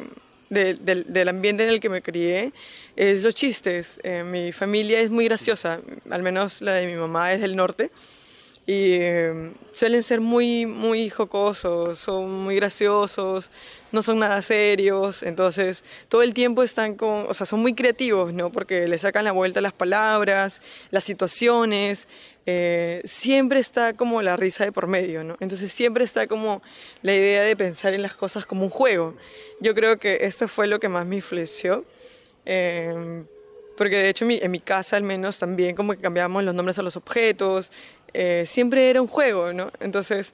del, 0.50 1.27
ambiente 1.27 1.63
en 1.63 1.70
el 1.70 1.80
que 1.80 1.89
me 1.89 2.01
crié 2.01 2.53
es 2.96 3.24
los 3.24 3.34
chistes. 3.34 4.00
Eh, 4.03 4.24
mi 4.24 4.51
familia 4.51 5.00
es 5.00 5.10
muy 5.10 5.25
graciosa, 5.25 5.80
al 6.10 6.22
menos 6.22 6.62
la 6.62 6.74
de 6.74 6.88
mi 6.88 6.94
mamá 6.94 7.34
es 7.34 7.42
del 7.42 7.56
norte 7.56 7.89
y 8.65 8.93
em, 8.93 9.53
suelen 9.72 10.03
ser 10.03 10.22
muy, 10.22 10.65
muy 10.65 11.10
jocosos, 11.10 12.00
son 12.00 12.43
muy 12.43 12.55
graciosos, 12.55 13.51
no 13.91 14.01
son 14.01 14.20
nada 14.20 14.41
serios, 14.41 15.22
entonces 15.22 15.84
todo 16.08 16.24
el 16.24 16.34
tiempo 16.34 16.63
están 16.63 16.96
con, 16.96 17.25
o 17.27 17.34
sea, 17.34 17.46
son 17.46 17.60
muy 17.60 17.74
creativos, 17.75 18.34
¿no? 18.34 18.51
Porque 18.51 18.88
le 18.88 18.98
sacan 18.98 19.25
la 19.25 19.34
vuelta 19.34 19.60
a 19.60 19.62
las 19.62 19.74
palabras, 19.74 20.62
las 20.91 21.03
situaciones, 21.03 22.08
eh, 22.46 23.01
siempre 23.05 23.60
está 23.60 23.93
como 23.93 24.22
la 24.22 24.38
risa 24.38 24.63
de 24.63 24.72
por 24.72 24.88
medio, 24.88 25.24
¿no? 25.24 25.36
Entonces 25.39 25.72
siempre 25.72 26.03
está 26.03 26.27
como 26.27 26.62
la 27.01 27.13
idea 27.13 27.43
de 27.43 27.55
pensar 27.55 27.93
en 27.93 28.01
las 28.01 28.15
cosas 28.15 28.46
como 28.46 28.63
un 28.63 28.70
juego. 28.70 29.15
Yo 29.60 29.75
creo 29.75 29.98
que 30.00 30.20
esto 30.22 30.48
fue 30.48 30.67
lo 30.67 30.79
que 30.79 30.89
más 30.89 31.05
me 31.05 31.17
influenció. 31.17 31.86
Em, 32.46 33.25
porque 33.77 33.98
de 33.98 34.10
hecho 34.10 34.25
en 34.29 34.51
mi 34.51 34.60
casa 34.60 34.98
al 34.98 35.03
menos 35.03 35.39
también 35.39 35.75
como 35.75 35.93
que 35.93 36.00
cambiábamos 36.00 36.43
los 36.43 36.53
nombres 36.53 36.77
a 36.77 36.84
los 36.84 36.96
objetos, 36.96 37.72
eh, 38.13 38.43
siempre 38.46 38.89
era 38.89 39.01
un 39.01 39.08
juego, 39.08 39.53
¿no? 39.53 39.72
Entonces, 39.79 40.34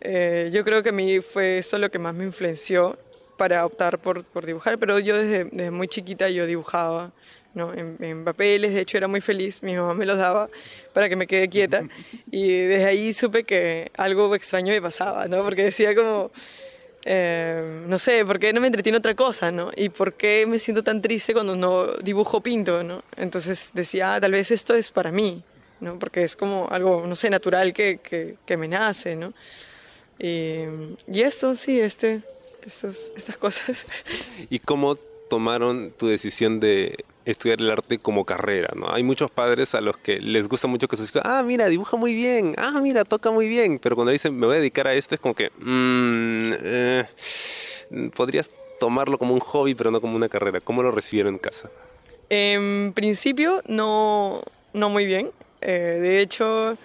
eh, 0.00 0.50
yo 0.52 0.64
creo 0.64 0.82
que 0.82 0.90
a 0.90 0.92
mí 0.92 1.20
fue 1.20 1.58
eso 1.58 1.78
lo 1.78 1.90
que 1.90 1.98
más 1.98 2.14
me 2.14 2.24
influenció 2.24 2.98
para 3.38 3.64
optar 3.64 3.98
por, 3.98 4.24
por 4.24 4.46
dibujar, 4.46 4.78
pero 4.78 4.98
yo 4.98 5.16
desde, 5.16 5.44
desde, 5.44 5.70
muy 5.70 5.88
chiquita 5.88 6.28
yo 6.28 6.46
dibujaba, 6.46 7.12
¿no? 7.54 7.72
En, 7.74 7.96
en, 8.00 8.24
papeles, 8.24 8.72
de 8.72 8.80
hecho 8.80 8.98
era 8.98 9.08
muy 9.08 9.20
feliz, 9.20 9.62
mi 9.62 9.74
mamá 9.74 9.94
me 9.94 10.06
los 10.06 10.18
daba 10.18 10.48
para 10.94 11.08
que 11.08 11.16
me 11.16 11.26
quede 11.26 11.48
quieta 11.48 11.82
y 12.30 12.48
desde 12.48 12.84
ahí 12.84 13.12
supe 13.12 13.44
que 13.44 13.90
algo 13.96 14.34
extraño 14.34 14.72
me 14.72 14.82
pasaba, 14.82 15.26
¿no? 15.28 15.42
Porque 15.42 15.64
decía 15.64 15.94
como... 15.94 16.30
Eh, 17.08 17.84
no 17.86 17.98
sé, 17.98 18.24
¿por 18.24 18.40
qué 18.40 18.52
no 18.52 18.60
me 18.60 18.66
entretiene 18.66 18.98
otra 18.98 19.14
cosa, 19.14 19.52
no? 19.52 19.70
Y 19.76 19.90
por 19.90 20.14
qué 20.14 20.44
me 20.44 20.58
siento 20.58 20.82
tan 20.82 21.00
triste 21.00 21.34
cuando 21.34 21.54
no 21.54 21.86
dibujo 22.02 22.40
pinto, 22.40 22.82
¿no? 22.82 23.00
Entonces 23.16 23.70
decía, 23.74 24.16
ah, 24.16 24.20
tal 24.20 24.32
vez 24.32 24.50
esto 24.50 24.74
es 24.74 24.90
para 24.90 25.12
mí, 25.12 25.40
¿no? 25.80 25.98
Porque 25.98 26.24
es 26.24 26.36
como 26.36 26.68
algo, 26.70 27.06
no 27.06 27.16
sé, 27.16 27.30
natural 27.30 27.72
que, 27.72 27.98
que, 27.98 28.56
me 28.56 28.68
nace, 28.68 29.16
¿no? 29.16 29.32
Y, 30.18 30.64
y 31.08 31.20
esto, 31.22 31.54
sí, 31.54 31.78
este, 31.80 32.22
estos, 32.64 33.12
estas 33.16 33.36
cosas. 33.36 33.84
¿Y 34.50 34.58
cómo 34.58 34.96
tomaron 35.28 35.92
tu 35.96 36.06
decisión 36.06 36.60
de 36.60 37.04
estudiar 37.24 37.60
el 37.60 37.70
arte 37.70 37.98
como 37.98 38.24
carrera, 38.24 38.72
¿no? 38.76 38.88
Hay 38.92 39.02
muchos 39.02 39.30
padres 39.30 39.74
a 39.74 39.80
los 39.80 39.96
que 39.96 40.20
les 40.20 40.48
gusta 40.48 40.68
mucho 40.68 40.86
que 40.86 40.96
sus 40.96 41.10
hijos, 41.10 41.22
ah, 41.24 41.42
mira, 41.44 41.66
dibuja 41.66 41.96
muy 41.96 42.14
bien, 42.14 42.54
ah, 42.56 42.80
mira, 42.80 43.04
toca 43.04 43.30
muy 43.32 43.48
bien, 43.48 43.80
pero 43.80 43.96
cuando 43.96 44.12
dicen, 44.12 44.38
me 44.38 44.46
voy 44.46 44.56
a 44.56 44.58
dedicar 44.60 44.86
a 44.86 44.94
esto, 44.94 45.16
es 45.16 45.20
como 45.20 45.34
que, 45.34 45.50
mmm, 45.58 46.52
eh, 46.62 47.04
podrías 48.14 48.48
tomarlo 48.78 49.18
como 49.18 49.34
un 49.34 49.40
hobby, 49.40 49.74
pero 49.74 49.90
no 49.90 50.00
como 50.00 50.16
una 50.16 50.28
carrera. 50.28 50.60
¿Cómo 50.60 50.82
lo 50.82 50.90
recibieron 50.90 51.34
en 51.34 51.38
casa? 51.38 51.70
En 52.28 52.92
principio, 52.94 53.62
no, 53.66 54.42
no 54.72 54.88
muy 54.88 55.06
bien. 55.06 55.30
Eh, 55.60 55.98
de 56.00 56.20
hecho, 56.20 56.76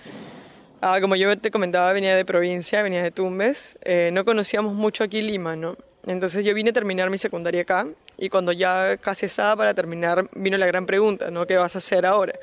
ah, 0.82 1.00
como 1.02 1.16
yo 1.16 1.38
te 1.38 1.52
comentaba, 1.52 1.92
venía 1.94 2.16
de 2.16 2.26
provincia, 2.26 2.82
venía 2.82 3.04
de 3.04 3.12
Tumbes. 3.12 3.78
Eh, 3.84 4.10
no 4.14 4.26
conocíamos 4.26 4.74
mucho 4.74 5.04
aquí 5.04 5.22
Lima, 5.22 5.56
¿no? 5.56 5.78
Entonces 6.08 6.44
yo 6.44 6.54
vine 6.54 6.72
a 6.72 6.74
terminar 6.74 7.10
mi 7.10 7.18
secundaria 7.18 7.62
acá 7.62 7.86
y 8.18 8.30
cuando 8.30 8.52
ya 8.52 8.98
casi 8.98 9.28
estaba 9.28 9.56
para 9.56 9.74
terminar 9.74 10.28
vino 10.34 10.58
la 10.58 10.66
gran 10.66 10.86
pregunta, 10.86 11.30
¿no? 11.30 11.46
¿Qué 11.46 11.58
vas 11.58 11.76
a 11.76 11.78
hacer 11.78 12.06
ahora? 12.06 12.34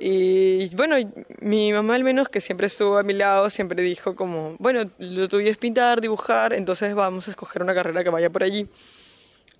Y 0.00 0.74
bueno, 0.76 0.96
mi 1.40 1.72
mamá 1.72 1.96
al 1.96 2.04
menos 2.04 2.28
que 2.28 2.40
siempre 2.40 2.68
estuvo 2.68 2.98
a 2.98 3.02
mi 3.02 3.14
lado, 3.14 3.50
siempre 3.50 3.82
dijo 3.82 4.14
como, 4.14 4.54
bueno, 4.58 4.88
lo 4.98 5.28
tuyo 5.28 5.50
es 5.50 5.56
pintar, 5.56 6.00
dibujar, 6.00 6.52
entonces 6.52 6.94
vamos 6.94 7.26
a 7.26 7.32
escoger 7.32 7.62
una 7.62 7.74
carrera 7.74 8.04
que 8.04 8.10
vaya 8.10 8.30
por 8.30 8.44
allí. 8.44 8.68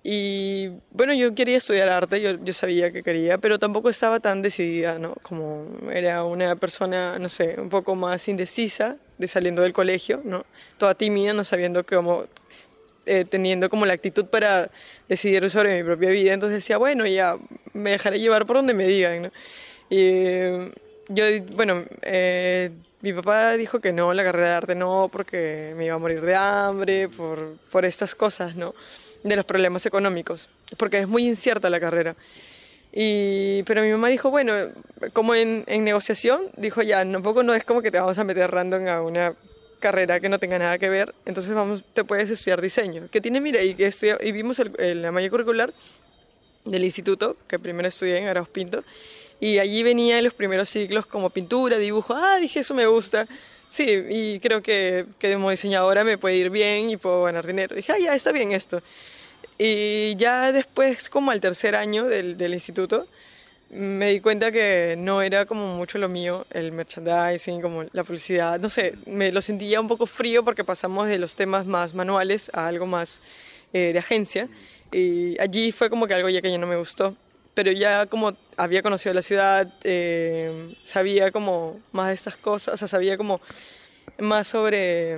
Y 0.03 0.69
bueno, 0.91 1.13
yo 1.13 1.35
quería 1.35 1.57
estudiar 1.57 1.89
arte, 1.89 2.21
yo, 2.21 2.31
yo, 2.41 2.53
sabía 2.53 2.89
que 2.91 3.03
quería, 3.03 3.37
pero 3.37 3.59
tampoco 3.59 3.89
estaba 3.89 4.19
tan 4.21 4.41
decidida, 4.41 4.97
¿no? 4.97 5.13
Como 5.21 5.67
era 5.91 6.23
una 6.23 6.55
persona, 6.55 7.19
no 7.19 7.27
sé, 7.27 7.55
un 7.59 7.69
poco 7.69 7.95
más 7.95 8.27
indecisa 8.29 8.97
de 9.17 9.27
saliendo 9.27 9.61
del 9.61 9.73
colegio, 9.73 10.21
¿no? 10.23 10.45
Toda 10.77 10.95
tímida, 10.95 11.33
no 11.33 11.43
sabiendo 11.43 11.85
cómo, 11.85 12.23
eh, 13.05 13.25
teniendo 13.29 13.69
como 13.69 13.85
la 13.85 13.93
actitud 13.93 14.25
para 14.25 14.71
decidir 15.09 15.49
sobre 15.49 15.77
mi 15.77 15.83
propia 15.83 16.11
vida. 16.11 16.33
Entonces 16.33 16.59
decía, 16.59 16.77
bueno, 16.77 17.05
ya 17.05 17.37
me 17.73 17.91
dejaré 17.91 18.19
llevar 18.19 18.45
por 18.45 18.55
donde 18.55 18.73
me 18.73 18.87
digan, 18.87 19.23
¿no? 19.23 19.31
Y 19.89 20.69
yo, 21.09 21.25
bueno, 21.55 21.83
eh, 22.03 22.71
mi 23.01 23.11
papá 23.13 23.53
dijo 23.53 23.79
que 23.79 23.91
no, 23.91 24.13
la 24.13 24.23
carrera 24.23 24.49
de 24.49 24.55
arte 24.55 24.75
no, 24.75 25.09
porque 25.11 25.73
me 25.75 25.85
iba 25.85 25.95
a 25.95 25.97
morir 25.97 26.21
de 26.21 26.35
hambre, 26.35 27.09
por, 27.09 27.57
por 27.71 27.83
estas 27.83 28.15
cosas, 28.15 28.55
¿no? 28.55 28.73
De 29.23 29.35
los 29.35 29.45
problemas 29.45 29.85
económicos, 29.85 30.49
porque 30.77 30.99
es 30.99 31.07
muy 31.07 31.27
incierta 31.27 31.69
la 31.69 31.79
carrera. 31.79 32.15
Y, 32.91 33.63
pero 33.63 33.83
mi 33.83 33.91
mamá 33.91 34.07
dijo, 34.07 34.31
bueno, 34.31 34.53
como 35.13 35.35
en, 35.35 35.63
en 35.67 35.83
negociación, 35.83 36.41
dijo 36.57 36.81
ya, 36.81 37.05
poco 37.21 37.43
no 37.43 37.53
es 37.53 37.63
como 37.63 37.81
que 37.81 37.91
te 37.91 37.99
vamos 37.99 38.17
a 38.17 38.23
meter 38.23 38.49
random 38.49 38.87
a 38.87 39.01
una 39.01 39.33
carrera 39.79 40.19
que 40.19 40.29
no 40.29 40.39
tenga 40.39 40.59
nada 40.59 40.77
que 40.77 40.89
ver, 40.89 41.13
entonces 41.25 41.53
vamos, 41.53 41.83
te 41.93 42.03
puedes 42.03 42.29
estudiar 42.29 42.61
diseño. 42.61 43.07
Que 43.09 43.21
tiene, 43.21 43.39
mira, 43.41 43.61
y, 43.63 43.75
que 43.75 43.91
y 44.21 44.31
vimos 44.31 44.59
el, 44.59 45.01
la 45.01 45.11
malla 45.11 45.29
curricular 45.29 45.71
del 46.65 46.83
instituto, 46.83 47.37
que 47.47 47.59
primero 47.59 47.87
estudié 47.87 48.17
en 48.17 48.27
Arauz 48.27 48.49
Pinto, 48.49 48.83
y 49.39 49.59
allí 49.59 49.83
venía 49.83 50.21
los 50.21 50.33
primeros 50.33 50.69
ciclos 50.69 51.05
como 51.05 51.29
pintura, 51.29 51.77
dibujo, 51.77 52.13
ah, 52.13 52.37
dije, 52.39 52.59
eso 52.59 52.73
me 52.73 52.85
gusta. 52.87 53.27
Sí, 53.69 53.85
y 54.09 54.39
creo 54.39 54.63
que, 54.63 55.05
que 55.19 55.33
como 55.33 55.51
diseñadora 55.51 56.03
me 56.03 56.17
puede 56.17 56.35
ir 56.35 56.49
bien 56.49 56.89
y 56.89 56.97
puedo 56.97 57.23
ganar 57.23 57.45
dinero. 57.45 57.75
Dije, 57.75 57.93
ah, 57.93 57.99
ya, 57.99 58.15
está 58.15 58.31
bien 58.31 58.51
esto. 58.51 58.81
Y 59.59 60.15
ya 60.15 60.51
después, 60.51 61.09
como 61.09 61.31
al 61.31 61.39
tercer 61.39 61.75
año 61.75 62.05
del, 62.05 62.35
del 62.35 62.53
instituto, 62.53 63.05
me 63.69 64.11
di 64.11 64.19
cuenta 64.19 64.51
que 64.51 64.95
no 64.97 65.21
era 65.21 65.45
como 65.45 65.75
mucho 65.75 65.99
lo 65.99 66.09
mío, 66.09 66.45
el 66.49 66.71
merchandising, 66.71 67.61
como 67.61 67.83
la 67.91 68.03
publicidad, 68.03 68.59
no 68.59 68.69
sé, 68.69 68.95
me 69.05 69.31
lo 69.31 69.41
sentía 69.41 69.79
un 69.79 69.87
poco 69.87 70.07
frío 70.07 70.43
porque 70.43 70.63
pasamos 70.63 71.07
de 71.07 71.19
los 71.19 71.35
temas 71.35 71.67
más 71.67 71.93
manuales 71.93 72.49
a 72.53 72.67
algo 72.67 72.87
más 72.87 73.21
eh, 73.73 73.93
de 73.93 73.99
agencia. 73.99 74.49
Y 74.91 75.39
allí 75.39 75.71
fue 75.71 75.89
como 75.91 76.07
que 76.07 76.15
algo 76.15 76.29
ya 76.29 76.41
que 76.41 76.49
ya 76.49 76.57
no 76.57 76.65
me 76.65 76.77
gustó. 76.77 77.15
Pero 77.59 77.73
ya 77.73 78.05
como 78.05 78.37
había 78.55 78.81
conocido 78.81 79.13
la 79.13 79.21
ciudad, 79.21 79.67
eh, 79.83 80.49
sabía 80.81 81.29
como 81.29 81.77
más 81.91 82.07
de 82.07 82.13
estas 82.13 82.37
cosas, 82.37 82.75
o 82.75 82.77
sea, 82.77 82.87
sabía 82.87 83.17
como 83.17 83.41
más 84.17 84.47
sobre, 84.47 85.17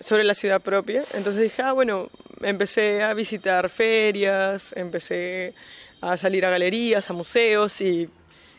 sobre 0.00 0.24
la 0.24 0.34
ciudad 0.34 0.62
propia. 0.62 1.04
Entonces 1.12 1.42
dije, 1.42 1.60
ah, 1.60 1.72
bueno, 1.72 2.08
empecé 2.40 3.02
a 3.02 3.12
visitar 3.12 3.68
ferias, 3.68 4.72
empecé 4.78 5.52
a 6.00 6.16
salir 6.16 6.46
a 6.46 6.50
galerías, 6.50 7.10
a 7.10 7.12
museos 7.12 7.82
y 7.82 8.08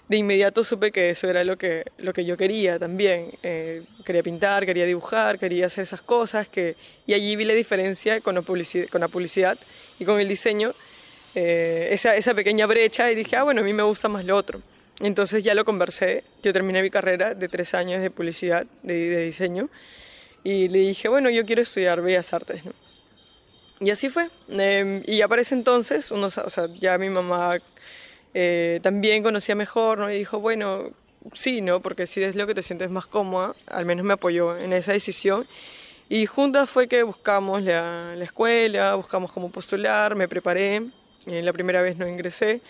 de 0.07 0.17
inmediato 0.17 0.63
supe 0.63 0.91
que 0.91 1.09
eso 1.09 1.27
era 1.27 1.43
lo 1.43 1.57
que, 1.57 1.85
lo 1.97 2.13
que 2.13 2.25
yo 2.25 2.37
quería 2.37 2.77
también. 2.77 3.25
Eh, 3.41 3.81
quería 4.05 4.21
pintar, 4.21 4.67
quería 4.67 4.85
dibujar, 4.85 5.39
quería 5.39 5.65
hacer 5.65 5.81
esas 5.81 6.03
cosas 6.03 6.47
que, 6.47 6.75
y 7.07 7.15
allí 7.15 7.35
vi 7.35 7.45
la 7.45 7.55
diferencia 7.55 8.21
con 8.21 8.35
la 8.35 8.43
publicidad, 8.43 8.85
con 8.89 9.01
la 9.01 9.07
publicidad 9.07 9.57
y 9.97 10.05
con 10.05 10.19
el 10.19 10.27
diseño 10.27 10.75
eh, 11.41 11.93
esa, 11.93 12.17
esa, 12.17 12.33
pequeña 12.33 12.65
brecha 12.65 13.09
y 13.09 13.15
dije, 13.15 13.37
ah, 13.37 13.43
bueno, 13.43 13.61
a 13.61 13.63
mí 13.63 13.71
me 13.71 13.83
gusta 13.83 14.09
más 14.09 14.25
lo 14.25 14.35
otro. 14.35 14.61
Entonces 14.99 15.41
ya 15.41 15.53
lo 15.53 15.63
conversé, 15.63 16.25
yo 16.43 16.51
terminé 16.51 16.81
mi 16.81 16.89
carrera 16.89 17.33
de 17.33 17.47
tres 17.47 17.73
años 17.73 18.01
de 18.01 18.11
publicidad, 18.11 18.65
de, 18.83 19.25
diseño, 19.25 19.69
y 20.43 20.67
le 20.67 20.79
dije, 20.79 21.07
bueno, 21.07 21.29
yo 21.29 21.45
quiero 21.45 21.61
estudiar 21.61 22.01
Bellas 22.01 22.33
Artes. 22.33 22.61
Y 23.79 23.89
así 23.89 24.09
fue. 24.09 24.27
Em, 24.49 25.01
y 25.05 25.15
ya 25.15 25.29
para 25.29 25.41
ese 25.41 25.55
entonces, 25.55 26.11
unos, 26.11 26.37
o 26.37 26.49
sea, 26.49 26.65
ya 26.77 26.97
mi 26.97 27.09
mamá 27.09 27.55
eh, 28.33 28.81
también 28.83 29.23
conocía 29.23 29.55
mejor, 29.55 29.99
¿no? 29.99 30.11
Y 30.11 30.17
dijo, 30.17 30.41
bueno, 30.41 30.91
sí, 31.33 31.61
¿no? 31.61 31.79
Porque 31.79 32.05
si 32.05 32.21
es 32.21 32.35
lo 32.35 32.47
que 32.47 32.53
te 32.53 32.63
sientes 32.63 32.89
más 32.89 33.05
cómoda, 33.05 33.53
al 33.67 33.85
menos 33.85 34.03
me 34.05 34.15
apoyó 34.15 34.57
en 34.57 34.73
esa 34.73 34.91
decisión. 34.91 35.47
Y 36.09 36.25
juntas 36.25 36.69
fue 36.69 36.89
que 36.89 37.03
buscamos 37.03 37.61
la, 37.61 38.13
la 38.17 38.25
escuela, 38.25 38.95
buscamos 38.95 39.31
cómo 39.31 39.49
postular, 39.49 40.15
me 40.15 40.27
preparé 40.27 40.91
eh, 41.27 41.41
la 41.41 41.53
primera 41.53 41.81
vez 41.81 41.97
no 41.97 42.07
ingresé 42.07 42.61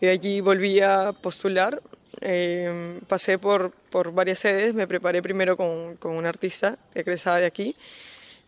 y 0.00 0.06
de 0.06 0.12
allí 0.12 0.40
volví 0.40 0.80
a 0.80 1.12
postular. 1.12 1.82
Eh, 2.22 2.98
pasé 3.06 3.38
por, 3.38 3.70
por 3.90 4.12
varias 4.12 4.40
sedes, 4.40 4.74
me 4.74 4.86
preparé 4.86 5.22
primero 5.22 5.56
con, 5.56 5.96
con 5.96 6.16
una 6.16 6.28
artista 6.28 6.76
egresada 6.94 7.38
de 7.38 7.46
aquí, 7.46 7.74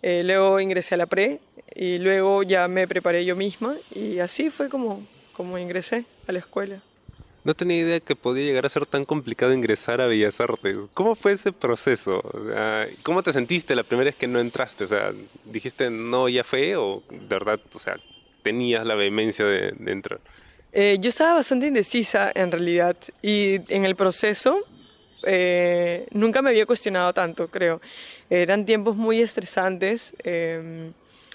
Eh, 0.04 0.22
luego 0.24 0.58
ingresé 0.58 0.96
a 0.96 0.98
la 0.98 1.06
pre 1.06 1.38
y 1.76 1.98
luego 1.98 2.42
ya 2.42 2.66
me 2.66 2.88
preparé 2.88 3.24
yo 3.24 3.36
misma 3.36 3.76
y 3.94 4.18
así 4.18 4.50
fue 4.50 4.68
como, 4.68 5.06
como 5.32 5.58
ingresé 5.58 6.04
a 6.26 6.32
la 6.32 6.40
escuela. 6.40 6.82
No 7.44 7.54
tenía 7.54 7.78
idea 7.78 8.00
que 8.00 8.16
podía 8.16 8.44
llegar 8.44 8.66
a 8.66 8.68
ser 8.68 8.84
tan 8.86 9.04
complicado 9.04 9.54
ingresar 9.54 10.00
a 10.00 10.08
Bellas 10.08 10.40
Artes. 10.40 10.76
¿Cómo 10.92 11.14
fue 11.14 11.32
ese 11.32 11.52
proceso? 11.52 12.20
¿Cómo 13.04 13.22
te 13.22 13.32
sentiste 13.32 13.76
la 13.76 13.84
primera 13.84 14.06
vez 14.06 14.16
que 14.16 14.26
no 14.26 14.40
entraste? 14.40 14.84
O 14.84 14.88
sea, 14.88 15.12
¿dijiste 15.44 15.88
no, 15.88 16.28
ya 16.28 16.42
fue? 16.42 16.74
¿O 16.76 17.02
de 17.08 17.34
verdad, 17.38 17.60
o 17.72 17.78
sea, 17.78 17.96
tenías 18.42 18.86
la 18.86 18.94
vehemencia 18.94 19.44
de, 19.44 19.74
entrar? 19.86 20.20
Eh, 20.72 20.96
yo 21.00 21.08
estaba 21.08 21.34
bastante 21.34 21.66
indecisa 21.66 22.32
en 22.34 22.50
realidad 22.50 22.96
y 23.22 23.60
en 23.72 23.84
el 23.84 23.94
proceso 23.94 24.58
eh, 25.24 26.06
nunca 26.10 26.42
me 26.42 26.50
había 26.50 26.66
cuestionado 26.66 27.12
tanto, 27.12 27.48
creo. 27.48 27.80
Eran 28.30 28.64
tiempos 28.64 28.96
muy 28.96 29.20
estresantes. 29.20 30.14
Em, 30.24 30.92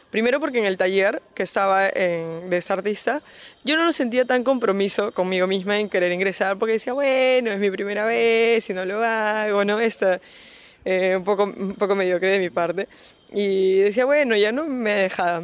primero 0.09 0.39
porque 0.39 0.59
en 0.59 0.65
el 0.65 0.77
taller 0.77 1.21
que 1.33 1.43
estaba 1.43 1.87
en, 1.89 2.49
de 2.49 2.57
esta 2.57 2.73
artista, 2.73 3.21
yo 3.63 3.77
no 3.77 3.85
lo 3.85 3.91
sentía 3.91 4.25
tan 4.25 4.43
compromiso 4.43 5.11
conmigo 5.11 5.47
misma 5.47 5.79
en 5.79 5.89
querer 5.89 6.11
ingresar 6.11 6.57
porque 6.57 6.73
decía, 6.73 6.93
bueno, 6.93 7.51
es 7.51 7.59
mi 7.59 7.69
primera 7.71 8.05
vez 8.05 8.69
y 8.69 8.73
no 8.73 8.85
lo 8.85 9.03
hago, 9.03 9.63
¿no? 9.65 9.79
Esta, 9.79 10.19
eh, 10.85 11.15
un, 11.17 11.23
poco, 11.23 11.43
un 11.43 11.75
poco 11.75 11.95
mediocre 11.95 12.31
de 12.31 12.39
mi 12.39 12.49
parte. 12.49 12.87
Y 13.33 13.79
decía, 13.79 14.05
bueno, 14.05 14.35
ya 14.35 14.51
no 14.51 14.65
me 14.65 14.93
dejaba. 14.93 15.43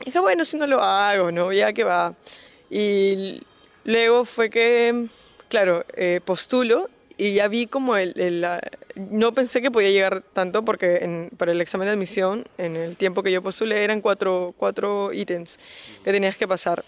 Y 0.00 0.06
dije, 0.06 0.18
bueno, 0.18 0.44
si 0.44 0.56
no 0.56 0.66
lo 0.66 0.82
hago, 0.82 1.30
¿no? 1.30 1.52
Ya 1.52 1.72
que 1.72 1.84
va. 1.84 2.14
Y 2.70 3.40
luego 3.84 4.24
fue 4.24 4.50
que, 4.50 5.06
claro, 5.48 5.84
eh, 5.94 6.20
postulo 6.24 6.90
y 7.16 7.34
ya 7.34 7.48
vi 7.48 7.66
como 7.66 7.96
el, 7.96 8.46
no 8.94 9.32
pensé 9.32 9.62
que 9.62 9.70
podía 9.70 9.90
llegar 9.90 10.22
tanto 10.32 10.64
porque 10.64 11.30
para 11.36 11.52
el 11.52 11.60
examen 11.60 11.86
de 11.86 11.92
admisión 11.92 12.44
en 12.58 12.76
el 12.76 12.96
tiempo 12.96 13.22
que 13.22 13.32
yo 13.32 13.42
postulé 13.42 13.82
eran 13.82 14.00
cuatro, 14.00 14.54
cuatro 14.56 15.12
ítems 15.12 15.58
que 16.04 16.12
tenías 16.12 16.36
que 16.36 16.46
pasar 16.46 16.84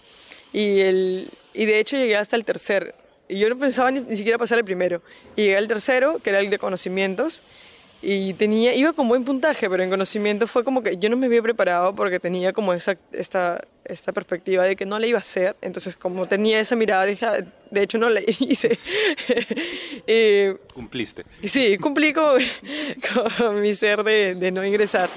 y, 0.53 0.81
el, 0.81 1.31
y 1.55 1.65
de 1.65 1.79
hecho 1.79 1.97
llegué 1.97 2.17
hasta 2.17 2.37
el 2.37 2.45
tercer 2.45 2.95
y 3.29 3.39
yo 3.39 3.49
no 3.49 3.59
pensaba 3.59 3.91
ni, 3.91 4.01
ni 4.01 4.17
siquiera 4.17 4.37
pasar 4.37 4.59
el 4.59 4.65
primero 4.65 5.03
y 5.35 5.43
llegué 5.43 5.57
al 5.57 5.69
tercero 5.69 6.19
que 6.19 6.31
era 6.31 6.41
el 6.41 6.51
de 6.51 6.59
conocimientos 6.59 7.43
y 8.01 8.35
tenía, 8.35 8.75
iba 8.75 8.93
con 8.93 9.09
buen 9.09 9.25
puntaje, 9.25 9.69
pero 9.69 9.83
en 9.83 9.91
conocimiento 9.91 10.47
fue 10.47 10.63
como 10.63 10.83
que 10.83 10.97
yo 10.99 11.09
no 11.09 11.17
me 11.17 11.27
había 11.27 11.43
preparado 11.43 11.95
porque 11.97 12.21
tenía 12.21 12.53
como 12.53 12.73
esa, 12.73 12.97
esta, 13.11 13.61
esta 13.85 14.13
perspectiva 14.13 14.63
de 14.63 14.77
que 14.77 14.87
no 14.87 15.01
le 15.01 15.09
iba 15.09 15.19
a 15.19 15.21
hacer, 15.21 15.57
entonces 15.63 15.97
como 15.97 16.27
tenía 16.27 16.61
esa 16.61 16.77
mirada, 16.77 17.05
dije, 17.07 17.27
ah, 17.27 17.45
de 17.71 17.83
hecho 17.83 17.99
no 17.99 18.09
le 18.09 18.25
hice. 18.39 18.79
Cumpliste. 20.75 21.25
Sí, 21.43 21.77
cumplí 21.79 22.13
con, 22.13 22.41
con 23.39 23.61
mi 23.61 23.75
ser 23.75 24.05
de, 24.05 24.37
de, 24.37 24.53
no 24.53 24.65
ingresar. 24.65 25.11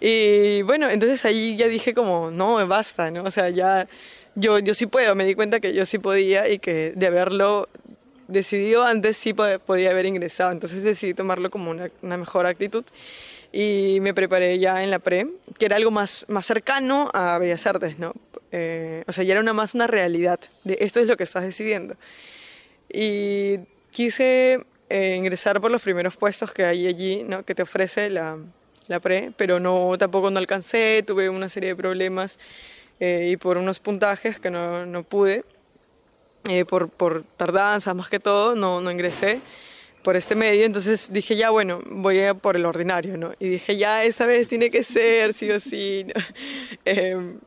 Y 0.00 0.62
bueno, 0.62 0.88
entonces 0.88 1.24
ahí 1.26 1.56
ya 1.56 1.68
dije 1.68 1.92
como, 1.92 2.30
no, 2.30 2.66
basta, 2.66 3.10
¿no? 3.10 3.24
O 3.24 3.30
sea, 3.30 3.50
ya 3.50 3.86
yo, 4.34 4.58
yo 4.58 4.72
sí 4.72 4.86
puedo, 4.86 5.14
me 5.14 5.24
di 5.26 5.34
cuenta 5.34 5.60
que 5.60 5.74
yo 5.74 5.84
sí 5.84 5.98
podía 5.98 6.48
y 6.48 6.58
que 6.58 6.92
de 6.96 7.06
haberlo 7.06 7.68
decidido 8.32 8.84
antes 8.84 9.16
sí 9.16 9.34
podía 9.34 9.90
haber 9.90 10.06
ingresado, 10.06 10.52
entonces 10.52 10.82
decidí 10.82 11.14
tomarlo 11.14 11.50
como 11.50 11.70
una, 11.70 12.16
mejor 12.16 12.46
actitud 12.46 12.84
y 13.52 13.98
me 14.00 14.14
preparé 14.14 14.58
ya 14.58 14.82
en 14.82 14.90
la 14.90 14.98
pre, 14.98 15.28
que 15.58 15.66
era 15.66 15.76
algo 15.76 15.90
más, 15.90 16.24
más 16.28 16.46
cercano 16.46 17.10
a 17.12 17.38
Bellas 17.38 17.66
Artes, 17.66 17.98
¿no? 17.98 18.14
Eh, 18.50 19.04
o 19.06 19.12
sea, 19.12 19.24
ya 19.24 19.32
era 19.32 19.40
una 19.40 19.52
más 19.52 19.74
una 19.74 19.86
realidad 19.86 20.40
de 20.64 20.78
esto 20.80 21.00
es 21.00 21.06
lo 21.06 21.16
que 21.16 21.24
estás 21.24 21.44
decidiendo. 21.44 21.96
Y 22.92 23.58
quise 23.90 24.64
eh, 24.88 25.16
ingresar 25.16 25.60
por 25.60 25.70
los 25.70 25.82
primeros 25.82 26.16
puestos 26.16 26.52
que 26.52 26.64
hay 26.64 26.86
allí, 26.86 27.22
¿no? 27.22 27.44
Que 27.44 27.54
te 27.54 27.62
ofrece 27.62 28.10
la, 28.10 28.38
la 28.88 29.00
pre, 29.00 29.32
pero 29.36 29.60
no, 29.60 29.96
tampoco 29.98 30.30
no 30.30 30.38
alcancé, 30.38 31.02
tuve 31.06 31.28
una 31.28 31.48
serie 31.48 31.70
de 31.70 31.76
problemas 31.76 32.38
eh, 33.00 33.30
y 33.32 33.36
por 33.36 33.58
unos 33.58 33.80
puntajes 33.80 34.38
que 34.38 34.50
no, 34.50 34.86
no 34.86 35.02
pude. 35.02 35.44
Eh, 36.48 36.64
por, 36.64 36.88
por 36.88 37.22
tardanzas 37.36 37.94
más 37.94 38.08
que 38.08 38.18
todo, 38.18 38.56
no, 38.56 38.80
no 38.80 38.90
ingresé 38.90 39.40
por 40.02 40.16
este 40.16 40.34
medio, 40.34 40.64
entonces 40.64 41.10
dije 41.12 41.36
ya, 41.36 41.50
bueno, 41.50 41.78
voy 41.88 42.20
a 42.20 42.34
por 42.34 42.56
el 42.56 42.64
ordinario, 42.66 43.16
¿no? 43.16 43.32
Y 43.38 43.48
dije 43.48 43.76
ya, 43.76 44.04
esa 44.04 44.26
vez 44.26 44.48
tiene 44.48 44.70
que 44.70 44.82
ser, 44.82 45.32
sí 45.32 45.50
o 45.50 45.60
sí. 45.60 46.06
Em, 46.84 47.38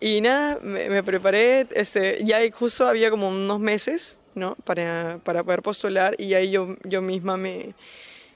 y 0.00 0.20
nada, 0.20 0.58
me, 0.62 1.02
preparé, 1.02 1.66
este, 1.72 2.20
ya 2.24 2.38
justo 2.52 2.86
había 2.86 3.10
como 3.10 3.28
unos 3.28 3.58
meses, 3.58 4.18
¿no? 4.36 4.54
Para, 4.64 5.18
para 5.24 5.42
poder 5.42 5.62
postular 5.62 6.14
y 6.18 6.34
ahí 6.34 6.50
yo, 6.52 6.76
yo 6.84 7.02
misma 7.02 7.36
me, 7.36 7.74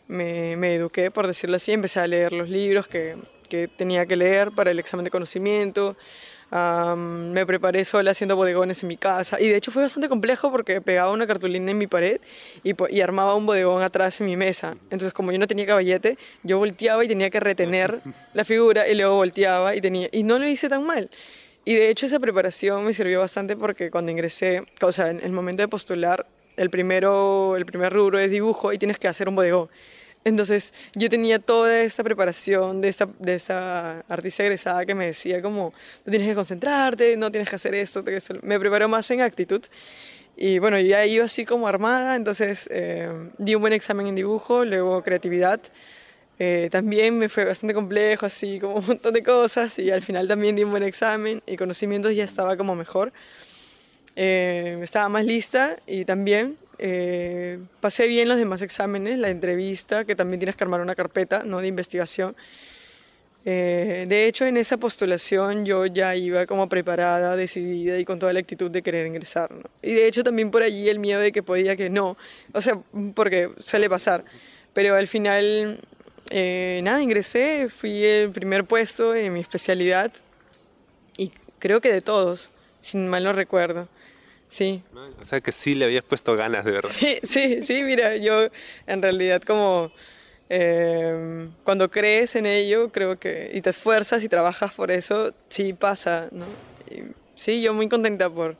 me, 0.08 0.56
me, 0.56 0.74
eduqué, 0.74 1.12
por 1.12 1.28
decirlo 1.28 1.56
así, 1.56 1.70
empecé 1.70 2.00
a 2.00 2.08
leer 2.08 2.32
los 2.32 2.48
libros 2.48 2.88
que, 2.88 3.16
que 3.48 3.68
tenía 3.68 4.06
que 4.06 4.16
leer 4.16 4.50
para 4.50 4.72
el 4.72 4.80
examen 4.80 5.04
de 5.04 5.10
conocimiento, 5.10 5.96
me 6.52 7.46
preparé 7.46 7.84
sola 7.84 8.10
haciendo 8.10 8.36
bodegones 8.36 8.82
en 8.82 8.88
mi 8.88 8.98
casa 8.98 9.40
y 9.40 9.48
de 9.48 9.56
hecho 9.56 9.70
fue 9.70 9.82
bastante 9.82 10.08
complejo 10.08 10.50
porque 10.50 10.82
pegaba 10.82 11.10
una 11.10 11.26
cartulina 11.26 11.70
en 11.70 11.78
mi 11.78 11.86
pared 11.86 12.20
y, 12.62 12.74
y, 12.94 13.00
armaba 13.00 13.34
un 13.34 13.46
bodegón 13.46 13.82
atrás 13.82 14.20
en 14.20 14.26
mi 14.26 14.36
mesa. 14.36 14.76
Entonces 14.90 15.14
como 15.14 15.32
yo 15.32 15.38
no 15.38 15.46
tenía 15.46 15.64
caballete, 15.64 16.18
yo 16.42 16.58
volteaba 16.58 17.04
y 17.04 17.08
tenía 17.08 17.30
que 17.30 17.40
retener 17.40 18.00
la 18.34 18.44
figura 18.44 18.86
y 18.86 18.94
luego 18.94 19.16
volteaba 19.16 19.74
y 19.74 19.80
tenía 19.80 20.08
y 20.12 20.24
no 20.24 20.38
lo 20.38 20.46
hice 20.46 20.68
tan 20.68 20.84
mal. 20.84 21.08
Y 21.64 21.74
de 21.74 21.88
hecho 21.88 22.04
esa 22.04 22.18
preparación 22.18 22.84
me 22.84 22.92
sirvió 22.92 23.20
bastante 23.20 23.56
porque 23.56 23.90
cuando 23.90 24.10
ingresé, 24.10 24.62
o 24.82 24.92
sea, 24.92 25.10
en 25.10 25.20
el 25.22 25.32
momento 25.32 25.62
de 25.62 25.68
postular, 25.68 26.26
el 26.56 26.68
primero 26.68 27.56
el 27.56 27.64
primer 27.64 27.94
rubro 27.94 28.18
es 28.18 28.30
dibujo 28.30 28.74
y 28.74 28.78
tienes 28.78 28.98
que 28.98 29.08
hacer 29.08 29.28
un 29.28 29.36
bodegón. 29.36 29.70
Entonces 30.24 30.72
yo 30.94 31.10
tenía 31.10 31.38
toda 31.38 31.82
esa 31.82 32.04
preparación 32.04 32.80
de 32.80 32.88
esa, 32.88 33.08
de 33.18 33.34
esa 33.34 34.00
artista 34.08 34.44
egresada 34.44 34.86
que 34.86 34.94
me 34.94 35.06
decía 35.06 35.42
como, 35.42 35.72
no 36.04 36.10
tienes 36.10 36.28
que 36.28 36.34
concentrarte, 36.34 37.16
no 37.16 37.30
tienes 37.30 37.48
que 37.50 37.56
hacer 37.56 37.74
esto, 37.74 38.04
me 38.42 38.58
preparó 38.58 38.88
más 38.88 39.10
en 39.10 39.20
actitud. 39.20 39.62
Y 40.36 40.58
bueno, 40.58 40.78
ya 40.78 41.04
iba 41.04 41.24
así 41.24 41.44
como 41.44 41.68
armada, 41.68 42.16
entonces 42.16 42.68
eh, 42.72 43.10
di 43.38 43.54
un 43.54 43.60
buen 43.60 43.72
examen 43.72 44.06
en 44.06 44.14
dibujo, 44.14 44.64
luego 44.64 45.02
creatividad. 45.02 45.60
Eh, 46.38 46.68
también 46.72 47.18
me 47.18 47.28
fue 47.28 47.44
bastante 47.44 47.74
complejo, 47.74 48.26
así 48.26 48.58
como 48.58 48.76
un 48.76 48.86
montón 48.86 49.14
de 49.14 49.22
cosas, 49.22 49.78
y 49.78 49.90
al 49.90 50.02
final 50.02 50.26
también 50.28 50.56
di 50.56 50.64
un 50.64 50.70
buen 50.70 50.82
examen 50.82 51.42
y 51.46 51.56
conocimientos 51.56 52.14
ya 52.14 52.24
estaba 52.24 52.56
como 52.56 52.74
mejor. 52.74 53.12
Eh, 54.14 54.78
estaba 54.82 55.08
más 55.08 55.24
lista 55.24 55.76
y 55.86 56.04
también 56.04 56.58
eh, 56.78 57.58
pasé 57.80 58.06
bien 58.06 58.28
los 58.28 58.36
demás 58.36 58.60
exámenes, 58.60 59.18
la 59.18 59.30
entrevista, 59.30 60.04
que 60.04 60.14
también 60.14 60.40
tienes 60.40 60.56
que 60.56 60.64
armar 60.64 60.80
una 60.80 60.94
carpeta 60.94 61.42
¿no? 61.44 61.60
de 61.60 61.68
investigación. 61.68 62.36
Eh, 63.44 64.04
de 64.06 64.26
hecho, 64.26 64.44
en 64.44 64.56
esa 64.56 64.76
postulación 64.76 65.64
yo 65.64 65.86
ya 65.86 66.14
iba 66.14 66.46
como 66.46 66.68
preparada, 66.68 67.34
decidida 67.36 67.98
y 67.98 68.04
con 68.04 68.18
toda 68.18 68.32
la 68.32 68.40
actitud 68.40 68.70
de 68.70 68.82
querer 68.82 69.06
ingresar. 69.06 69.50
Y 69.80 69.94
de 69.94 70.06
hecho 70.06 70.22
también 70.22 70.50
por 70.50 70.62
allí 70.62 70.88
el 70.88 70.98
miedo 70.98 71.20
de 71.20 71.32
que 71.32 71.42
podía 71.42 71.74
que 71.74 71.90
no, 71.90 72.16
o 72.52 72.60
sea, 72.60 72.78
porque 73.14 73.50
suele 73.64 73.88
pasar. 73.88 74.24
Pero 74.74 74.94
al 74.94 75.08
final, 75.08 75.80
nada, 76.30 77.02
ingresé, 77.02 77.68
fui 77.68 78.04
el 78.04 78.30
primer 78.30 78.64
puesto 78.64 79.14
en 79.14 79.32
mi 79.34 79.40
especialidad 79.40 80.12
y 81.16 81.32
creo 81.58 81.80
que 81.80 81.92
de 81.92 82.00
todos, 82.00 82.50
sin 82.80 83.08
mal 83.08 83.24
no 83.24 83.32
recuerdo. 83.32 83.88
Sí. 84.52 84.82
O 85.18 85.24
sea 85.24 85.40
que 85.40 85.50
sí 85.50 85.74
le 85.74 85.86
habías 85.86 86.04
puesto 86.04 86.36
ganas, 86.36 86.66
de 86.66 86.72
verdad. 86.72 86.90
Sí, 87.22 87.62
sí, 87.62 87.82
mira, 87.82 88.16
yo 88.16 88.48
en 88.86 89.00
realidad 89.00 89.40
como 89.40 89.90
em, 90.50 91.50
cuando 91.64 91.90
crees 91.90 92.36
en 92.36 92.44
ello, 92.44 92.92
creo 92.92 93.18
que, 93.18 93.50
y 93.54 93.62
te 93.62 93.70
esfuerzas 93.70 94.22
y 94.22 94.28
trabajas 94.28 94.74
por 94.74 94.90
eso, 94.90 95.32
sí 95.48 95.72
pasa, 95.72 96.28
¿no? 96.32 96.44
sí, 97.34 97.62
yo 97.62 97.72
muy 97.72 97.88
contenta 97.88 98.28
por, 98.28 98.56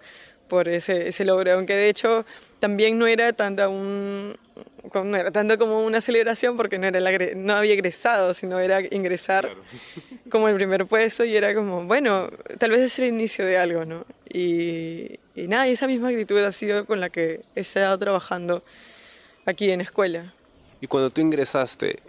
por 0.48 0.66
ese, 0.66 1.08
ese 1.08 1.26
logro, 1.26 1.52
aunque 1.52 1.74
de 1.76 1.90
hecho 1.90 2.24
también 2.58 2.98
no 2.98 3.06
era 3.06 3.34
tanta 3.34 3.68
un, 3.68 4.34
no 4.94 5.16
era 5.16 5.30
tanto 5.30 5.58
como 5.58 5.84
una 5.84 6.00
celebración 6.00 6.56
porque 6.56 6.78
no, 6.78 6.86
era 6.86 7.00
no 7.34 7.54
había 7.54 7.72
egresado, 7.72 8.34
sino 8.34 8.58
era 8.58 8.80
ingresar 8.94 9.50
como 10.30 10.48
el 10.48 10.54
primer 10.54 10.86
puesto 10.86 11.24
y 11.24 11.36
era 11.36 11.54
como, 11.54 11.84
bueno, 11.84 12.30
tal 12.58 12.70
vez 12.70 12.80
es 12.80 12.98
el 12.98 13.08
inicio 13.08 13.46
de 13.46 13.58
algo, 13.58 13.84
¿no? 13.84 14.04
Y, 14.28 15.18
y 15.34 15.48
nada, 15.48 15.66
esa 15.66 15.86
misma 15.86 16.08
actitud 16.08 16.38
ha 16.38 16.52
sido 16.52 16.84
con 16.84 17.00
la 17.00 17.08
que 17.08 17.40
he 17.54 17.60
estado 17.60 17.98
trabajando 17.98 18.62
aquí 19.46 19.70
en 19.70 19.80
escuela. 19.80 20.32
Y 20.80 20.86
cuando 20.86 21.10
tú 21.10 21.20
ingresaste, 21.20 22.00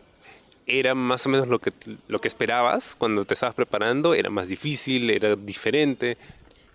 ¿era 0.65 0.95
más 0.95 1.25
o 1.25 1.29
menos 1.29 1.47
lo 1.47 1.59
que, 1.59 1.71
lo 2.07 2.19
que 2.19 2.27
esperabas 2.27 2.95
cuando 2.95 3.23
te 3.23 3.33
estabas 3.33 3.55
preparando? 3.55 4.13
¿Era 4.13 4.29
más 4.29 4.47
difícil? 4.47 5.09
¿Era 5.09 5.35
diferente? 5.35 6.17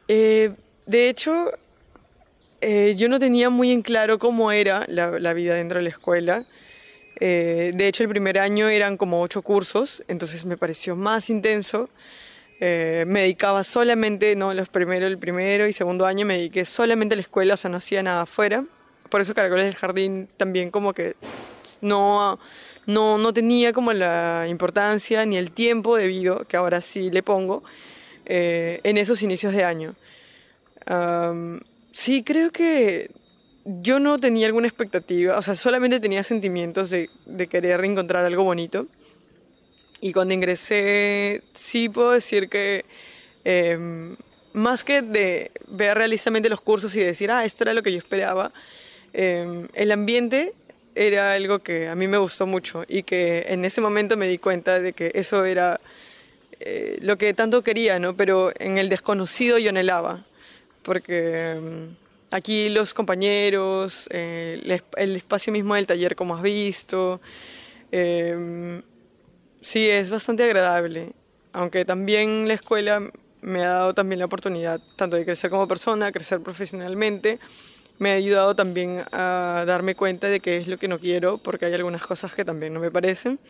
Eh, 0.07 0.51
de 0.87 1.09
hecho, 1.09 1.51
eh, 2.61 2.95
yo 2.97 3.09
no 3.09 3.19
tenía 3.19 3.51
muy 3.51 3.71
en 3.71 3.83
claro 3.83 4.19
cómo 4.19 4.53
era 4.53 4.85
la, 4.89 5.19
la 5.19 5.33
vida 5.33 5.55
dentro 5.55 5.79
de 5.79 5.85
la 5.85 5.91
escuela. 5.91 6.47
Eh, 7.21 7.73
de 7.75 7.89
hecho, 7.89 8.03
el 8.03 8.09
primer 8.09 8.39
año 8.39 8.69
eran 8.69 8.97
como 8.97 9.21
ocho 9.21 9.43
cursos, 9.43 10.03
entonces 10.09 10.45
me 10.45 10.57
pareció 10.57 10.95
más 10.97 11.31
intenso. 11.31 11.91
Eh, 12.61 13.05
me 13.07 13.23
dedicaba 13.23 13.63
solamente, 13.65 14.35
no, 14.37 14.53
los 14.53 14.69
primeros, 14.69 15.11
el 15.11 15.19
primero 15.19 15.67
y 15.67 15.73
segundo 15.73 16.07
año 16.07 16.27
me 16.27 16.37
dediqué 16.37 16.65
solamente 16.65 17.15
a 17.15 17.17
la 17.17 17.23
escuela, 17.23 17.55
o 17.55 17.57
sea, 17.57 17.71
no 17.71 17.77
hacía 17.77 18.03
nada 18.03 18.23
afuera. 18.23 18.65
Por 19.11 19.21
eso 19.21 19.35
Caracoles 19.35 19.65
del 19.65 19.77
Jardín 19.77 20.29
también 20.37 20.71
como 20.71 20.93
que 20.93 21.15
no, 21.81 22.39
no, 22.87 23.19
no 23.19 23.33
tenía 23.33 23.73
como 23.73 23.93
la 23.93 24.47
importancia 24.49 25.25
ni 25.25 25.37
el 25.37 25.53
tiempo 25.53 25.97
debido, 25.97 26.45
que 26.47 26.57
ahora 26.57 26.81
sí 26.81 27.11
le 27.11 27.23
pongo, 27.23 27.63
eh, 28.27 28.81
en 28.83 28.99
esos 28.99 29.23
inicios 29.23 29.53
de 29.53 29.65
año. 29.65 29.95
Sí, 31.99 32.23
creo 32.23 32.53
que 32.53 33.11
yo 33.65 33.99
no 33.99 34.19
tenía 34.21 34.47
alguna 34.47 34.69
expectativa, 34.69 35.37
o 35.37 35.43
sea, 35.43 35.57
solamente 35.57 35.99
tenía 35.99 36.23
sentimientos 36.23 36.91
de, 36.91 37.11
querer 37.51 37.85
encontrar 37.85 38.25
algo 38.25 38.45
bonito. 38.45 38.87
Y 40.01 40.13
cuando 40.13 40.33
ingresé, 40.33 41.43
sí 41.55 41.89
puedo 41.89 42.13
decir 42.13 42.49
que 42.49 42.85
em, 43.45 44.17
más 44.53 44.85
que 44.85 45.03
de 45.03 45.51
ver 45.67 45.99
realistamente 45.99 46.49
los 46.49 46.61
cursos 46.61 46.95
y 46.95 47.01
decir, 47.01 47.33
ah, 47.33 47.45
esto 47.45 47.65
era 47.65 47.75
lo 47.75 47.83
que 47.83 47.91
yo 47.91 47.99
esperaba, 47.99 48.53
em, 49.13 49.67
el 49.75 49.91
ambiente 49.91 50.55
era 50.95 51.33
algo 51.33 51.59
que 51.59 51.89
a 51.89 51.97
mí 51.97 52.07
me 52.07 52.19
gustó 52.19 52.47
mucho 52.47 52.85
y 52.89 53.03
que 53.03 53.47
en 53.49 53.65
ese 53.65 53.81
momento 53.81 54.17
me 54.17 54.29
di 54.29 54.39
cuenta 54.39 54.79
de 54.79 54.93
que 54.93 55.11
eso 55.15 55.45
era 55.45 55.81
eh, 56.61 56.99
lo 57.01 57.19
que 57.19 57.35
tanto 57.35 57.63
quería, 57.65 57.99
¿no? 57.99 58.17
Pero 58.17 58.53
en 58.59 58.79
el 58.79 58.89
desconocido 58.89 59.59
yo 59.59 59.71
anhelaba, 59.71 60.25
porque 60.89 61.51
em, 61.51 61.95
aquí 62.33 62.69
los 62.69 62.95
compañeros, 62.95 64.09
eh, 64.11 64.81
el, 64.97 65.17
espacio 65.17 65.53
mismo 65.53 65.77
del 65.77 65.87
taller 65.87 66.17
como 66.17 66.35
has 66.35 66.43
visto, 66.43 67.21
Sí, 69.61 69.89
es 69.91 70.09
bastante 70.09 70.45
agradable, 70.45 71.13
aunque 71.53 71.85
también 71.85 72.47
la 72.47 72.55
escuela 72.55 73.03
me 73.41 73.63
ha 73.65 73.69
dado 73.71 73.95
también 73.95 74.21
la 74.21 74.27
oportunidad 74.27 74.81
tanto 74.97 75.17
de 75.17 75.25
crecer 75.25 75.51
como 75.51 75.67
persona, 75.67 76.13
crecer 76.13 76.41
profesionalmente, 76.41 77.41
me 77.99 78.13
ha 78.13 78.15
ayudado 78.15 78.55
también 78.55 79.05
a 79.11 79.65
darme 79.67 79.97
cuenta 79.97 80.29
de 80.29 80.39
qué 80.39 80.59
es 80.59 80.69
lo 80.69 80.79
que 80.79 80.87
no 80.87 81.01
quiero, 81.01 81.39
porque 81.39 81.67
hay 81.67 81.75
algunas 81.75 82.07
cosas 82.07 82.35
que 82.35 82.45
también 82.45 82.73
no 82.73 82.79
me 82.79 82.91
parecen, 82.91 83.41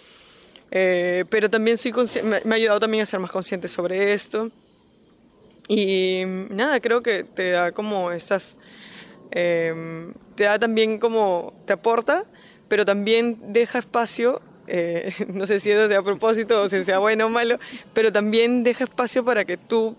eh, 0.71 1.27
pero 1.29 1.51
también 1.51 1.77
me 2.25 2.55
ha 2.55 2.57
ayudado 2.57 2.81
también 2.81 3.03
a 3.03 3.07
ser 3.07 3.21
más 3.21 3.31
consciente 3.31 3.69
sobre 3.69 4.15
esto. 4.15 4.51
Y 5.69 6.23
nada, 6.51 6.81
creo 6.81 7.03
que 7.03 7.25
te 7.25 7.51
da 7.51 7.73
como 7.73 8.11
estas, 8.11 8.57
em, 9.31 10.15
te 10.35 10.45
da 10.45 10.59
también 10.59 10.99
como, 10.99 11.53
te 11.67 11.75
aporta, 11.75 12.25
pero 12.69 12.85
también 12.85 13.39
deja 13.53 13.79
espacio 13.79 14.41
eh, 14.69 15.11
no 15.29 15.47
sé 15.47 15.61
si 15.61 15.71
eso 15.71 15.89
sea 15.89 15.99
a 15.99 16.03
propósito 16.03 16.63
o 16.63 16.69
si 16.69 16.85
sea 16.85 16.99
bueno 16.99 17.27
o 17.27 17.31
malo, 17.31 17.59
pero 17.95 18.13
también 18.13 18.63
deja 18.63 18.85
espacio 18.85 19.25
para 19.25 19.45
que 19.45 19.57
tú 19.57 19.97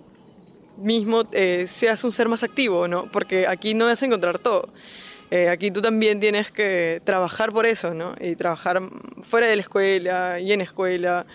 mismo 0.77 1.27
eh, 1.33 1.65
seas 1.67 2.03
un 2.03 2.11
ser 2.11 2.29
más 2.29 2.43
activo, 2.43 2.87
¿no? 2.87 3.11
Porque 3.11 3.47
aquí 3.47 3.73
no 3.73 3.85
vas 3.85 4.01
a 4.01 4.05
encontrar 4.05 4.39
todo. 4.39 4.69
Eh, 5.31 5.49
aquí 5.49 5.71
tú 5.71 5.81
también 5.81 6.19
tienes 6.19 6.51
que 6.51 7.01
trabajar 7.03 7.51
por 7.51 7.65
eso, 7.65 7.93
¿no? 7.93 8.15
Y 8.19 8.35
trabajar 8.35 8.81
fuera 9.23 9.47
de 9.47 9.55
la 9.55 9.61
escuela 9.61 10.39
y 10.39 10.53
en 10.53 10.61
escuela. 10.61 11.25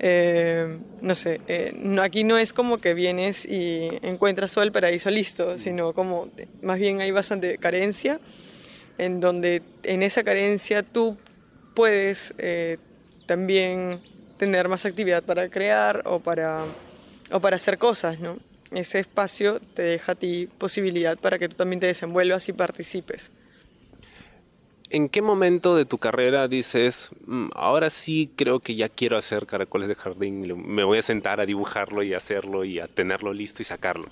No 0.00 1.14
sé, 1.14 1.40
aquí 2.00 2.22
no 2.24 2.38
es 2.38 2.52
como 2.52 2.78
que 2.78 2.94
vienes 2.94 3.44
y 3.44 3.88
encuentras 4.02 4.52
todo 4.52 4.64
el 4.64 4.72
paraíso 4.72 5.10
listo, 5.10 5.58
sino 5.58 5.92
como 5.92 6.28
más 6.62 6.78
bien 6.78 7.00
hay 7.00 7.10
bastante 7.10 7.58
carencia, 7.58 8.20
en 8.98 9.20
donde 9.20 9.62
en 9.82 10.02
esa 10.02 10.22
carencia 10.22 10.82
tú 10.82 11.16
puedes 11.74 12.34
eh, 12.38 12.78
también 13.26 14.00
tener 14.38 14.68
más 14.68 14.84
actividad 14.84 15.24
para 15.24 15.48
crear 15.48 16.02
o 16.06 16.20
para, 16.20 16.64
o 17.30 17.40
para 17.40 17.56
hacer 17.56 17.78
cosas, 17.78 18.18
¿no? 18.20 18.38
Ese 18.72 18.98
espacio 18.98 19.60
te 19.74 19.82
deja 19.82 20.12
a 20.12 20.14
ti 20.14 20.48
posibilidad 20.58 21.16
para 21.16 21.38
que 21.38 21.48
tú 21.48 21.56
también 21.56 21.80
te 21.80 21.86
desenvuelvas 21.86 22.48
y 22.48 22.52
participes. 22.52 23.30
¿En 24.90 25.08
qué 25.08 25.20
momento 25.20 25.76
de 25.76 25.84
tu 25.84 25.98
carrera 25.98 26.48
dices, 26.48 27.10
mm, 27.26 27.48
ahora 27.54 27.90
sí 27.90 28.30
creo 28.36 28.60
que 28.60 28.74
ya 28.74 28.88
quiero 28.88 29.16
hacer 29.16 29.46
caracoles 29.46 29.88
de 29.88 29.94
jardín, 29.94 30.66
me 30.66 30.84
voy 30.84 30.98
a 30.98 31.02
sentar 31.02 31.40
a 31.40 31.46
dibujarlo 31.46 32.02
y 32.02 32.14
hacerlo 32.14 32.64
y 32.64 32.80
a 32.80 32.86
tenerlo 32.86 33.32
listo 33.32 33.60
y 33.60 33.64
sacarlo? 33.64 34.08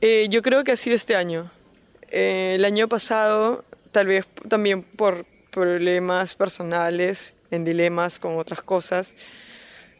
Eh, 0.00 0.26
yo 0.30 0.42
creo 0.42 0.64
que 0.64 0.72
ha 0.72 0.76
sido 0.76 0.96
este 0.96 1.14
año. 1.14 1.50
Eh, 2.10 2.54
el 2.56 2.64
año 2.64 2.88
pasado, 2.88 3.64
tal 3.92 4.06
vez 4.08 4.26
también 4.48 4.82
por, 4.82 5.24
problemas 5.54 6.34
personales, 6.34 7.32
en 7.52 7.64
dilemas 7.64 8.18
con 8.18 8.38
otras 8.38 8.60
cosas. 8.60 9.14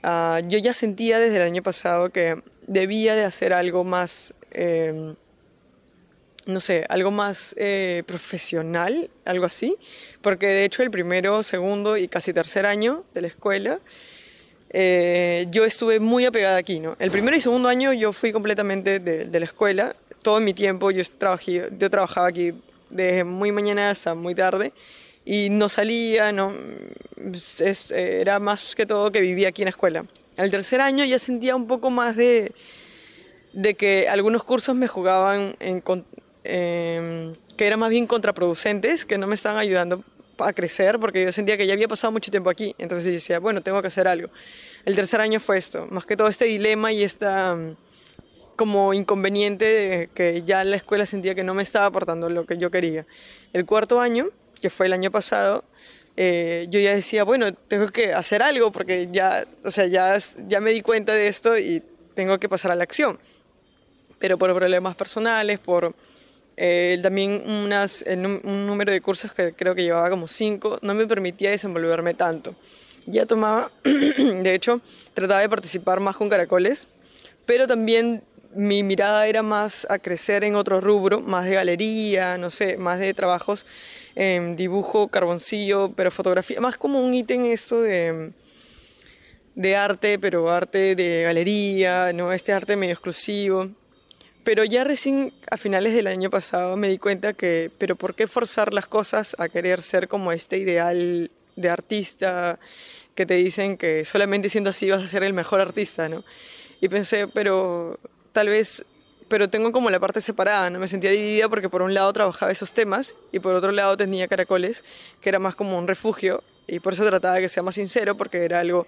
Ah, 0.03 0.41
yo 0.45 0.59
ya 0.59 0.75
sentía 0.75 1.21
desde 1.21 1.37
el 1.37 1.43
año 1.43 1.63
pasado 1.63 2.11
que 2.11 2.43
debía 2.67 3.15
de 3.15 3.25
hacer 3.25 3.53
algo 3.53 3.85
más, 3.85 4.35
em, 4.51 5.15
no 6.47 6.61
sé, 6.61 6.85
algo 6.89 7.11
más 7.11 7.55
eh, 7.59 8.03
profesional, 8.07 9.11
algo 9.25 9.47
así, 9.47 9.77
porque 10.23 10.47
de 10.47 10.65
hecho 10.65 10.83
el 10.83 10.91
primero, 10.91 11.43
segundo 11.43 11.97
y 11.97 12.09
casi 12.09 12.33
tercer 12.33 12.67
año 12.67 13.05
de 13.15 13.23
la 13.23 13.29
escuela, 13.29 13.79
eh, 14.71 15.47
yo 15.51 15.65
estuve 15.65 16.01
muy 16.01 16.25
apegada 16.25 16.57
aquí, 16.57 16.81
¿no? 16.81 16.97
El 16.99 17.11
primero 17.11 17.37
y 17.37 17.41
segundo 17.41 17.69
año 17.69 17.93
yo 17.93 18.13
fui 18.13 18.33
completamente 18.33 18.99
de, 18.99 19.27
de 19.27 19.39
la 19.41 19.47
escuela, 19.47 19.95
todo 20.23 20.41
mi 20.41 20.55
tiempo 20.55 20.91
yo, 20.91 21.03
trabajé, 21.19 21.69
yo 21.79 21.91
trabajaba 21.91 22.29
aquí 22.29 22.53
desde 22.91 23.25
muy 23.25 23.53
mañana 23.53 23.91
hasta 23.91 24.15
muy 24.15 24.35
tarde 24.35 24.73
y 25.25 25.49
no 25.51 25.69
salía, 25.69 26.33
no, 26.33 26.53
era 27.91 28.39
más 28.39 28.75
que 28.75 28.87
todo 28.87 29.11
que 29.11 29.21
vivía 29.21 29.49
aquí 29.49 29.63
en 29.63 29.67
la 29.67 29.71
escuela. 29.71 30.05
Al 30.37 30.51
tercer 30.51 30.81
año 30.81 31.05
ya 31.05 31.19
sentía 31.19 31.57
un 31.57 31.67
poco 31.67 31.91
más 31.91 32.17
de, 32.17 32.53
de 33.53 33.75
que 33.75 34.09
algunos 34.09 34.45
cursos 34.45 34.75
me 34.75 34.89
jugaban 34.89 35.57
en, 35.61 35.83
em, 36.45 37.35
que 37.57 37.67
eran 37.67 37.81
más 37.81 37.91
bien 37.91 38.07
contraproducentes, 38.07 39.05
que 39.05 39.19
no 39.19 39.27
me 39.27 39.35
estaban 39.35 39.59
ayudando 39.59 40.05
a 40.39 40.53
crecer, 40.53 40.99
porque 40.99 41.25
yo 41.25 41.33
sentía 41.33 41.57
que 41.57 41.67
ya 41.67 41.75
había 41.75 41.89
pasado 41.89 42.13
mucho 42.13 42.31
tiempo 42.31 42.51
aquí, 42.51 42.75
entonces 42.79 43.13
decía, 43.13 43.39
bueno, 43.39 43.63
tengo 43.63 43.81
que 43.81 43.89
hacer 43.89 44.09
algo. 44.09 44.29
El 44.85 44.97
tercer 44.97 45.21
año 45.21 45.41
fue 45.41 45.59
esto, 45.59 45.87
más 45.91 46.07
que 46.07 46.17
todo 46.17 46.29
este 46.29 46.45
dilema 46.45 46.93
y 46.93 47.03
esta 47.05 47.57
como 48.57 48.95
inconveniente 48.95 49.65
de 49.65 50.09
que 50.15 50.43
ya 50.43 50.63
la 50.63 50.77
escuela 50.77 51.07
sentía 51.07 51.35
que 51.35 51.43
no 51.43 51.55
me 51.55 51.63
estaba 51.65 51.87
aportando 51.87 52.31
lo 52.31 52.47
que 52.47 52.57
yo 52.57 52.71
quería. 52.71 53.05
El 53.53 53.67
cuarto 53.67 54.01
año 54.01 54.29
que 54.65 54.71
fue 54.71 54.87
el 54.87 54.95
año 54.95 55.11
pasado, 55.11 55.63
eh, 56.17 56.67
yo 56.71 56.81
ya 56.81 56.95
decía, 56.95 57.23
bueno, 57.25 57.53
tengo 57.53 57.87
que 57.89 58.15
hacer 58.15 58.43
algo 58.43 58.73
porque 58.73 59.09
ya, 59.13 59.47
o 59.63 59.71
sea, 59.71 59.87
ya, 59.87 60.17
ya 60.49 60.61
me 60.63 60.71
di 60.71 60.81
cuenta 60.81 61.13
de 61.13 61.29
esto 61.29 61.59
y 61.59 61.83
tengo 62.15 62.39
que 62.39 62.49
pasar 62.49 62.71
a 62.71 62.75
la 62.75 62.85
acción. 62.85 63.19
Pero 64.19 64.39
por 64.39 64.55
problemas 64.55 64.97
personales, 64.97 65.59
por 65.59 65.95
eh, 66.57 66.99
también 67.03 67.43
unas, 67.49 68.05
un 68.07 68.67
número 68.67 68.93
de 68.93 69.01
cursos 69.01 69.33
que 69.33 69.53
creo 69.53 69.75
que 69.75 69.83
llevaba 69.83 70.11
como 70.11 70.29
cinco, 70.29 70.79
no 70.83 70.95
me 70.95 71.07
permitía 71.07 71.51
desenvolverme 71.51 72.15
tanto. 72.15 72.55
Ya 73.07 73.27
tomaba, 73.27 73.71
de 73.85 74.55
hecho, 74.55 74.81
trataba 75.13 75.41
de 75.41 75.49
participar 75.49 76.01
más 76.01 76.17
con 76.17 76.29
caracoles, 76.29 76.87
pero 77.45 77.67
también 77.67 78.23
mi 78.55 78.83
mirada 78.83 79.27
era 79.27 79.43
más 79.43 79.87
a 79.91 79.99
crecer 79.99 80.45
en 80.45 80.55
otro 80.55 80.81
rubro, 80.81 81.21
más 81.21 81.45
de 81.45 81.55
galería, 81.55 82.39
no 82.39 82.51
sé, 82.51 82.77
más 82.77 83.01
de 83.01 83.13
trabajos 83.15 83.67
dibujo, 84.55 85.09
carboncillo, 85.09 85.93
pero 85.97 86.11
fotografía, 86.11 86.61
más 86.61 86.77
como 86.77 87.05
un 87.05 87.13
ítem 87.15 87.47
esto 87.47 87.83
de, 87.83 88.33
de 89.55 89.77
arte, 89.77 90.19
pero 90.19 90.51
arte 90.51 90.95
de 90.95 91.23
galería, 91.25 92.13
¿no? 92.13 92.33
este 92.33 92.53
arte 92.53 92.77
medio 92.77 92.93
exclusivo. 92.93 93.69
Pero 94.45 94.63
ya 94.63 94.85
recién 94.85 95.33
a 95.51 95.57
finales 95.57 95.95
del 95.95 96.07
año 96.07 96.29
pasado 96.29 96.77
me 96.77 96.91
di 96.91 96.99
cuenta 96.99 97.33
que, 97.33 97.71
pero 97.79 97.97
¿por 97.97 98.15
qué 98.15 98.27
forzar 98.27 98.75
las 98.75 98.87
cosas 98.87 99.35
a 99.39 99.49
querer 99.49 99.81
ser 99.81 100.07
como 100.07 100.33
este 100.33 100.59
ideal 100.59 101.31
de 101.57 101.71
artista 101.71 102.59
que 103.15 103.25
te 103.25 103.35
dicen 103.35 103.79
que 103.79 104.05
solamente 104.05 104.51
siendo 104.51 104.69
así 104.71 104.91
vas 104.91 105.03
a 105.03 105.09
ser 105.09 105.23
el 105.23 105.33
mejor 105.33 105.63
artista, 105.63 106.11
¿no? 106.11 106.25
Y 106.83 106.89
pensé, 106.91 107.27
pero 107.27 107.99
tal 108.33 108.49
vez 108.49 108.85
pero 109.29 109.49
tengo 109.49 109.73
como 109.73 109.89
la 109.89 109.99
parte 109.99 110.21
separada, 110.21 110.69
¿no? 110.69 110.79
Me 110.79 110.89
sentía 110.89 111.11
dividida 111.11 111.49
porque 111.49 111.71
por 111.71 111.81
un 111.81 111.95
lado 111.95 112.13
trabajaba 112.13 112.53
esos 112.53 112.75
temas 112.75 113.15
y 113.33 113.39
por 113.39 113.55
otro 113.55 113.73
lado 113.73 113.97
tenía 113.97 114.29
caracoles, 114.29 114.85
que 115.23 115.31
era 115.31 115.39
más 115.39 115.55
como 115.55 115.79
un 115.79 115.89
refugio 115.89 116.45
y 116.67 116.81
por 116.81 116.93
eso 116.93 117.07
trataba 117.07 117.39
que 117.39 117.49
sea 117.49 117.63
más 117.63 117.77
sincero 117.77 118.15
porque 118.15 118.45
era 118.45 118.61
algo 118.61 118.87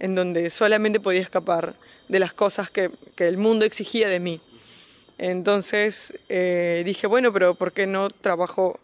en 0.00 0.16
donde 0.16 0.50
solamente 0.50 0.98
podía 0.98 1.20
escapar 1.20 1.76
de 2.08 2.18
las 2.18 2.34
cosas 2.34 2.70
que 2.70 2.90
el 3.18 3.38
mundo 3.38 3.64
exigía 3.64 4.08
de 4.08 4.18
mí. 4.18 4.40
Entonces 5.18 6.12
eh, 6.28 6.82
dije, 6.84 7.06
bueno, 7.06 7.32
pero 7.32 7.54
¿por 7.54 7.72
qué 7.72 7.86
no 7.86 8.10
trabajo 8.10 8.78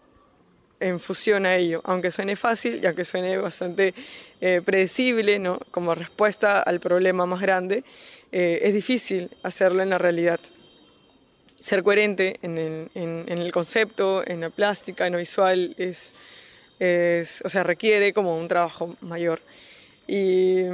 en 0.81 0.99
fusión 0.99 1.47
a 1.47 1.57
ello? 1.57 1.83
Aunque 1.85 2.11
suene 2.11 2.37
fácil 2.37 2.81
y 2.83 2.87
aunque 2.87 3.05
suene 3.05 3.37
bastante 3.37 3.95
eh, 4.41 4.63
predecible, 4.65 5.39
¿no? 5.39 5.59
Como 5.71 5.95
respuesta 5.95 6.61
al 6.61 6.81
problema 6.81 7.27
más 7.27 7.41
grande, 7.41 7.85
eh, 8.33 8.61
es 8.63 8.73
difícil 8.73 9.31
hacerlo 9.43 9.83
en 9.83 9.91
la 9.91 9.99
realidad 9.99 10.41
ser 11.63 11.85
coherente 11.85 12.41
en 12.43 12.59
el, 12.99 13.53
concepto, 13.53 14.25
en 14.27 14.41
la 14.41 14.51
plástica, 14.51 15.07
en 15.07 15.13
lo 15.13 15.21
visual, 15.21 15.75
es, 15.79 16.13
es, 16.81 17.41
o 17.45 17.49
sea, 17.49 17.63
requiere 17.63 18.13
como 18.13 18.37
un 18.37 18.49
trabajo 18.49 18.97
mayor. 19.01 19.41
Y 20.15 20.67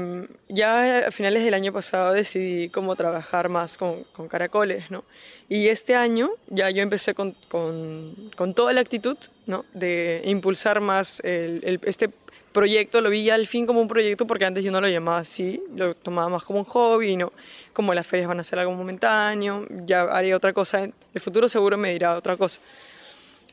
ya 0.48 1.07
a 1.07 1.12
finales 1.12 1.44
del 1.44 1.55
año 1.55 1.72
pasado 1.72 2.12
decidí 2.12 2.70
cómo 2.70 2.96
trabajar 2.96 3.48
más 3.48 3.79
con, 3.79 4.03
con 4.12 4.27
caracoles, 4.27 4.90
¿no? 4.90 5.05
Y 5.48 5.68
este 5.68 5.94
año 5.94 6.31
ya 6.48 6.70
yo 6.70 6.83
empecé 6.83 7.14
con, 7.14 7.37
con, 7.46 8.33
con 8.37 8.53
toda 8.53 8.72
la 8.72 8.81
actitud, 8.81 9.16
¿no? 9.46 9.64
De 9.74 10.22
impulsar 10.24 10.81
más 10.81 11.20
el, 11.20 11.61
el, 11.62 11.79
este 11.85 12.11
proyecto, 12.51 13.01
lo 13.01 13.11
vi 13.11 13.22
ya 13.22 13.37
al 13.37 13.46
fin 13.46 13.64
como 13.64 13.81
un 13.81 13.87
proyecto 13.87 14.27
porque 14.27 14.44
antes 14.44 14.64
yo 14.64 14.72
no 14.72 14.81
lo 14.81 14.88
llamaba 14.88 15.18
así, 15.18 15.62
lo 15.72 15.94
tomaba 15.94 16.29
más 16.29 16.42
como 16.42 16.59
un 16.59 16.64
hobby, 16.64 17.16
¿no? 17.16 17.33
Como 17.72 17.94
las 17.94 18.09
ferias 18.09 18.27
van 18.27 18.40
a 18.40 18.44
ser 18.44 18.59
algo 18.59 18.72
momentáneo, 18.72 19.66
ya 19.87 20.03
haré 20.03 20.35
otra 20.35 20.53
cosa, 20.53 20.83
el 21.14 21.20
futuro 21.20 21.48
seguro 21.48 21.79
me 21.79 21.92
dirá 21.92 22.16
otra 22.16 22.37
cosa. 22.37 22.61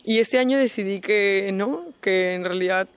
Y 0.04 0.17
este 0.17 0.39
año 0.39 0.58
decidí 0.58 1.00
que 1.00 1.52
no, 1.54 1.86
que 2.02 2.34
en 2.34 2.43
realidad 2.43 2.88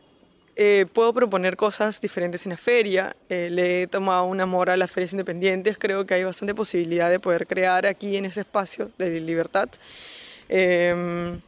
eh, 0.61 0.87
puedo 0.93 1.15
proponer 1.15 1.57
cosas 1.57 2.01
diferentes 2.01 2.45
en 2.45 2.51
la 2.51 2.57
feria. 2.57 3.15
Eh, 3.29 3.49
le 3.49 3.83
he 3.83 3.87
tomado 3.87 4.25
un 4.25 4.41
amor 4.41 4.71
a 4.71 4.77
las 4.77 4.91
ferias 4.91 5.13
independientes. 5.13 5.79
Creo 5.79 6.05
que 6.05 6.15
hay 6.15 6.25
bastante 6.25 6.53
posibilidad 6.53 7.09
de 7.11 7.21
poder 7.21 7.47
crear 7.47 7.87
aquí 7.87 8.17
en 8.17 8.25
ese 8.25 8.41
espacio 8.41 8.91
de 8.99 9.21
libertad. 9.21 9.69
Em, 10.49 11.41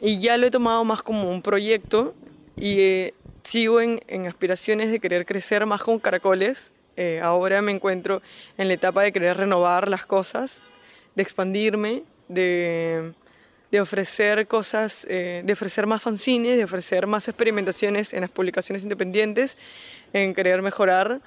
y 0.00 0.20
ya 0.20 0.38
lo 0.38 0.46
he 0.46 0.50
tomado 0.50 0.82
más 0.84 1.02
como 1.02 1.28
un 1.28 1.42
proyecto 1.42 2.14
y 2.56 2.80
eh, 2.80 3.14
sigo 3.42 3.78
en, 3.82 4.00
en, 4.08 4.26
aspiraciones 4.26 4.90
de 4.90 5.00
querer 5.00 5.26
crecer 5.26 5.66
más 5.66 5.82
con 5.82 5.98
caracoles. 5.98 6.72
ahora 7.22 7.60
me 7.60 7.72
encuentro 7.72 8.22
en 8.56 8.68
la 8.68 8.74
etapa 8.74 9.02
de 9.02 9.12
querer 9.12 9.36
renovar 9.36 9.86
las 9.88 10.06
cosas, 10.06 10.62
de 11.14 11.22
expandirme, 11.22 12.04
de 12.28 13.12
de 13.70 13.80
ofrecer 13.80 14.46
cosas, 14.48 15.06
eh, 15.08 15.42
de 15.44 15.52
ofrecer 15.52 15.86
más 15.86 16.02
fanzines, 16.02 16.56
de 16.56 16.64
ofrecer 16.64 17.06
más 17.06 17.28
experimentaciones 17.28 18.12
en 18.12 18.22
las 18.22 18.30
publicaciones 18.30 18.82
independientes, 18.82 19.58
en 20.12 20.34
querer 20.34 20.60
mejorar, 20.62 21.20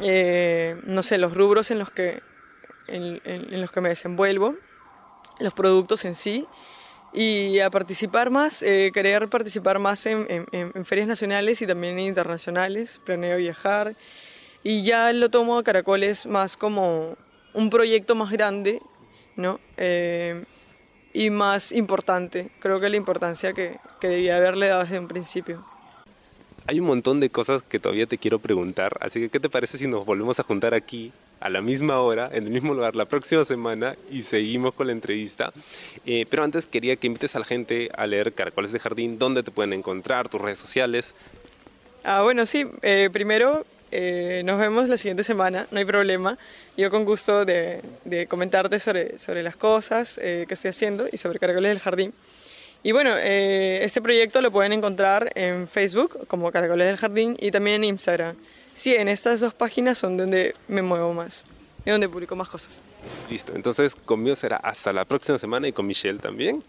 eh, 0.00 0.76
no 0.84 1.02
sé, 1.02 1.18
los 1.18 1.34
rubros 1.34 1.70
en 1.70 1.80
los 1.80 1.90
que, 1.90 2.20
en, 2.88 3.60
los 3.60 3.72
que 3.72 3.80
me 3.80 3.88
desenvuelvo, 3.88 4.54
los 5.40 5.52
productos 5.52 6.04
en 6.04 6.14
sí, 6.14 6.46
y 7.12 7.58
a 7.58 7.70
participar 7.70 8.30
más, 8.30 8.62
eh, 8.62 8.92
querer 8.94 9.28
participar 9.28 9.80
más 9.80 10.06
en, 10.06 10.26
en, 10.52 10.84
ferias 10.84 11.08
nacionales 11.08 11.60
y 11.60 11.66
también 11.66 11.98
internacionales, 11.98 13.00
planeo 13.04 13.36
viajar, 13.36 13.92
y 14.62 14.84
ya 14.84 15.12
lo 15.12 15.28
tomo 15.28 15.58
a 15.58 15.64
Caracoles 15.64 16.26
más 16.26 16.56
como 16.56 17.16
un 17.52 17.68
proyecto 17.68 18.14
más 18.14 18.30
grande, 18.30 18.80
¿no? 19.34 19.58
Y 21.12 21.30
más 21.30 21.72
importante. 21.72 22.50
Creo 22.60 22.80
que 22.80 22.88
la 22.88 22.96
importancia 22.96 23.52
que, 23.52 23.78
que 24.00 24.08
debía 24.08 24.36
haberle 24.36 24.68
dado 24.68 24.82
desde 24.82 24.98
un 24.98 25.08
principio. 25.08 25.64
Hay 26.66 26.78
un 26.78 26.86
montón 26.86 27.20
de 27.20 27.30
cosas 27.30 27.62
que 27.62 27.80
todavía 27.80 28.06
te 28.06 28.18
quiero 28.18 28.38
preguntar, 28.38 28.96
así 29.00 29.18
que 29.18 29.28
¿qué 29.28 29.40
te 29.40 29.48
parece 29.48 29.78
si 29.78 29.88
nos 29.88 30.04
volvemos 30.04 30.38
a 30.38 30.44
juntar 30.44 30.74
aquí 30.74 31.10
a 31.40 31.48
la 31.48 31.62
misma 31.62 32.00
hora, 32.00 32.28
en 32.32 32.44
el 32.44 32.50
mismo 32.50 32.74
lugar, 32.74 32.94
la 32.94 33.06
próxima 33.06 33.44
semana 33.44 33.96
y 34.10 34.22
seguimos 34.22 34.74
con 34.74 34.86
la 34.86 34.92
entrevista? 34.92 35.50
Eh, 36.06 36.26
pero 36.30 36.44
antes 36.44 36.66
quería 36.66 36.96
que 36.96 37.06
invites 37.06 37.34
a 37.34 37.40
la 37.40 37.44
gente 37.44 37.90
a 37.96 38.06
leer 38.06 38.34
Caracoles 38.34 38.72
de 38.72 38.78
Jardín, 38.78 39.18
dónde 39.18 39.42
te 39.42 39.50
pueden 39.50 39.72
encontrar, 39.72 40.28
tus 40.28 40.40
redes 40.40 40.58
sociales. 40.58 41.14
Ah, 42.04 42.22
bueno, 42.22 42.46
sí, 42.46 42.66
eh, 42.82 43.10
primero 43.12 43.64
eh, 43.92 44.42
nos 44.44 44.58
vemos 44.58 44.88
la 44.88 44.96
siguiente 44.96 45.24
semana, 45.24 45.66
no 45.70 45.78
hay 45.78 45.84
problema. 45.84 46.38
Yo 46.76 46.90
con 46.90 47.04
gusto 47.04 47.44
de, 47.44 47.80
comentarte 48.28 48.78
sobre, 48.78 49.18
sobre 49.18 49.42
las 49.42 49.56
cosas 49.56 50.18
eh, 50.22 50.44
que 50.46 50.54
estoy 50.54 50.70
haciendo 50.70 51.06
y 51.10 51.18
sobre 51.18 51.38
Caracoles 51.38 51.70
del 51.70 51.80
Jardín. 51.80 52.12
Y 52.82 52.92
bueno, 52.92 53.10
eh, 53.16 53.80
este 53.82 54.00
proyecto 54.00 54.40
lo 54.40 54.50
pueden 54.50 54.72
encontrar 54.72 55.30
en 55.34 55.68
Facebook 55.68 56.26
como 56.28 56.50
Caracoles 56.50 56.86
del 56.86 56.96
Jardín 56.96 57.36
y 57.38 57.50
también 57.50 57.76
en 57.76 57.84
Instagram. 57.84 58.36
Sí, 58.74 58.94
en 58.94 59.08
estas 59.08 59.40
dos 59.40 59.52
páginas 59.52 59.98
son 59.98 60.16
donde 60.16 60.54
me 60.68 60.80
muevo 60.80 61.12
más 61.12 61.44
y 61.84 61.90
donde 61.90 62.08
publico 62.08 62.36
más 62.36 62.48
cosas. 62.48 62.80
Listo, 63.28 63.54
entonces 63.54 63.94
conmigo 63.94 64.36
será 64.36 64.56
hasta 64.56 64.92
la 64.92 65.04
próxima 65.04 65.38
semana 65.38 65.68
y 65.68 65.72
con 65.72 65.86
Michelle 65.86 66.18
también. 66.18 66.62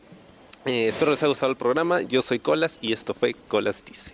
espero 0.65 1.11
les 1.11 1.21
haya 1.21 1.29
gustado 1.29 1.51
el 1.51 1.57
programa. 1.57 2.01
Yo 2.01 2.21
soy 2.21 2.39
Colas 2.39 2.79
y 2.81 2.91
esto 2.91 3.13
fue 3.13 3.33
Colas 3.47 3.83
Dice. 3.85 4.13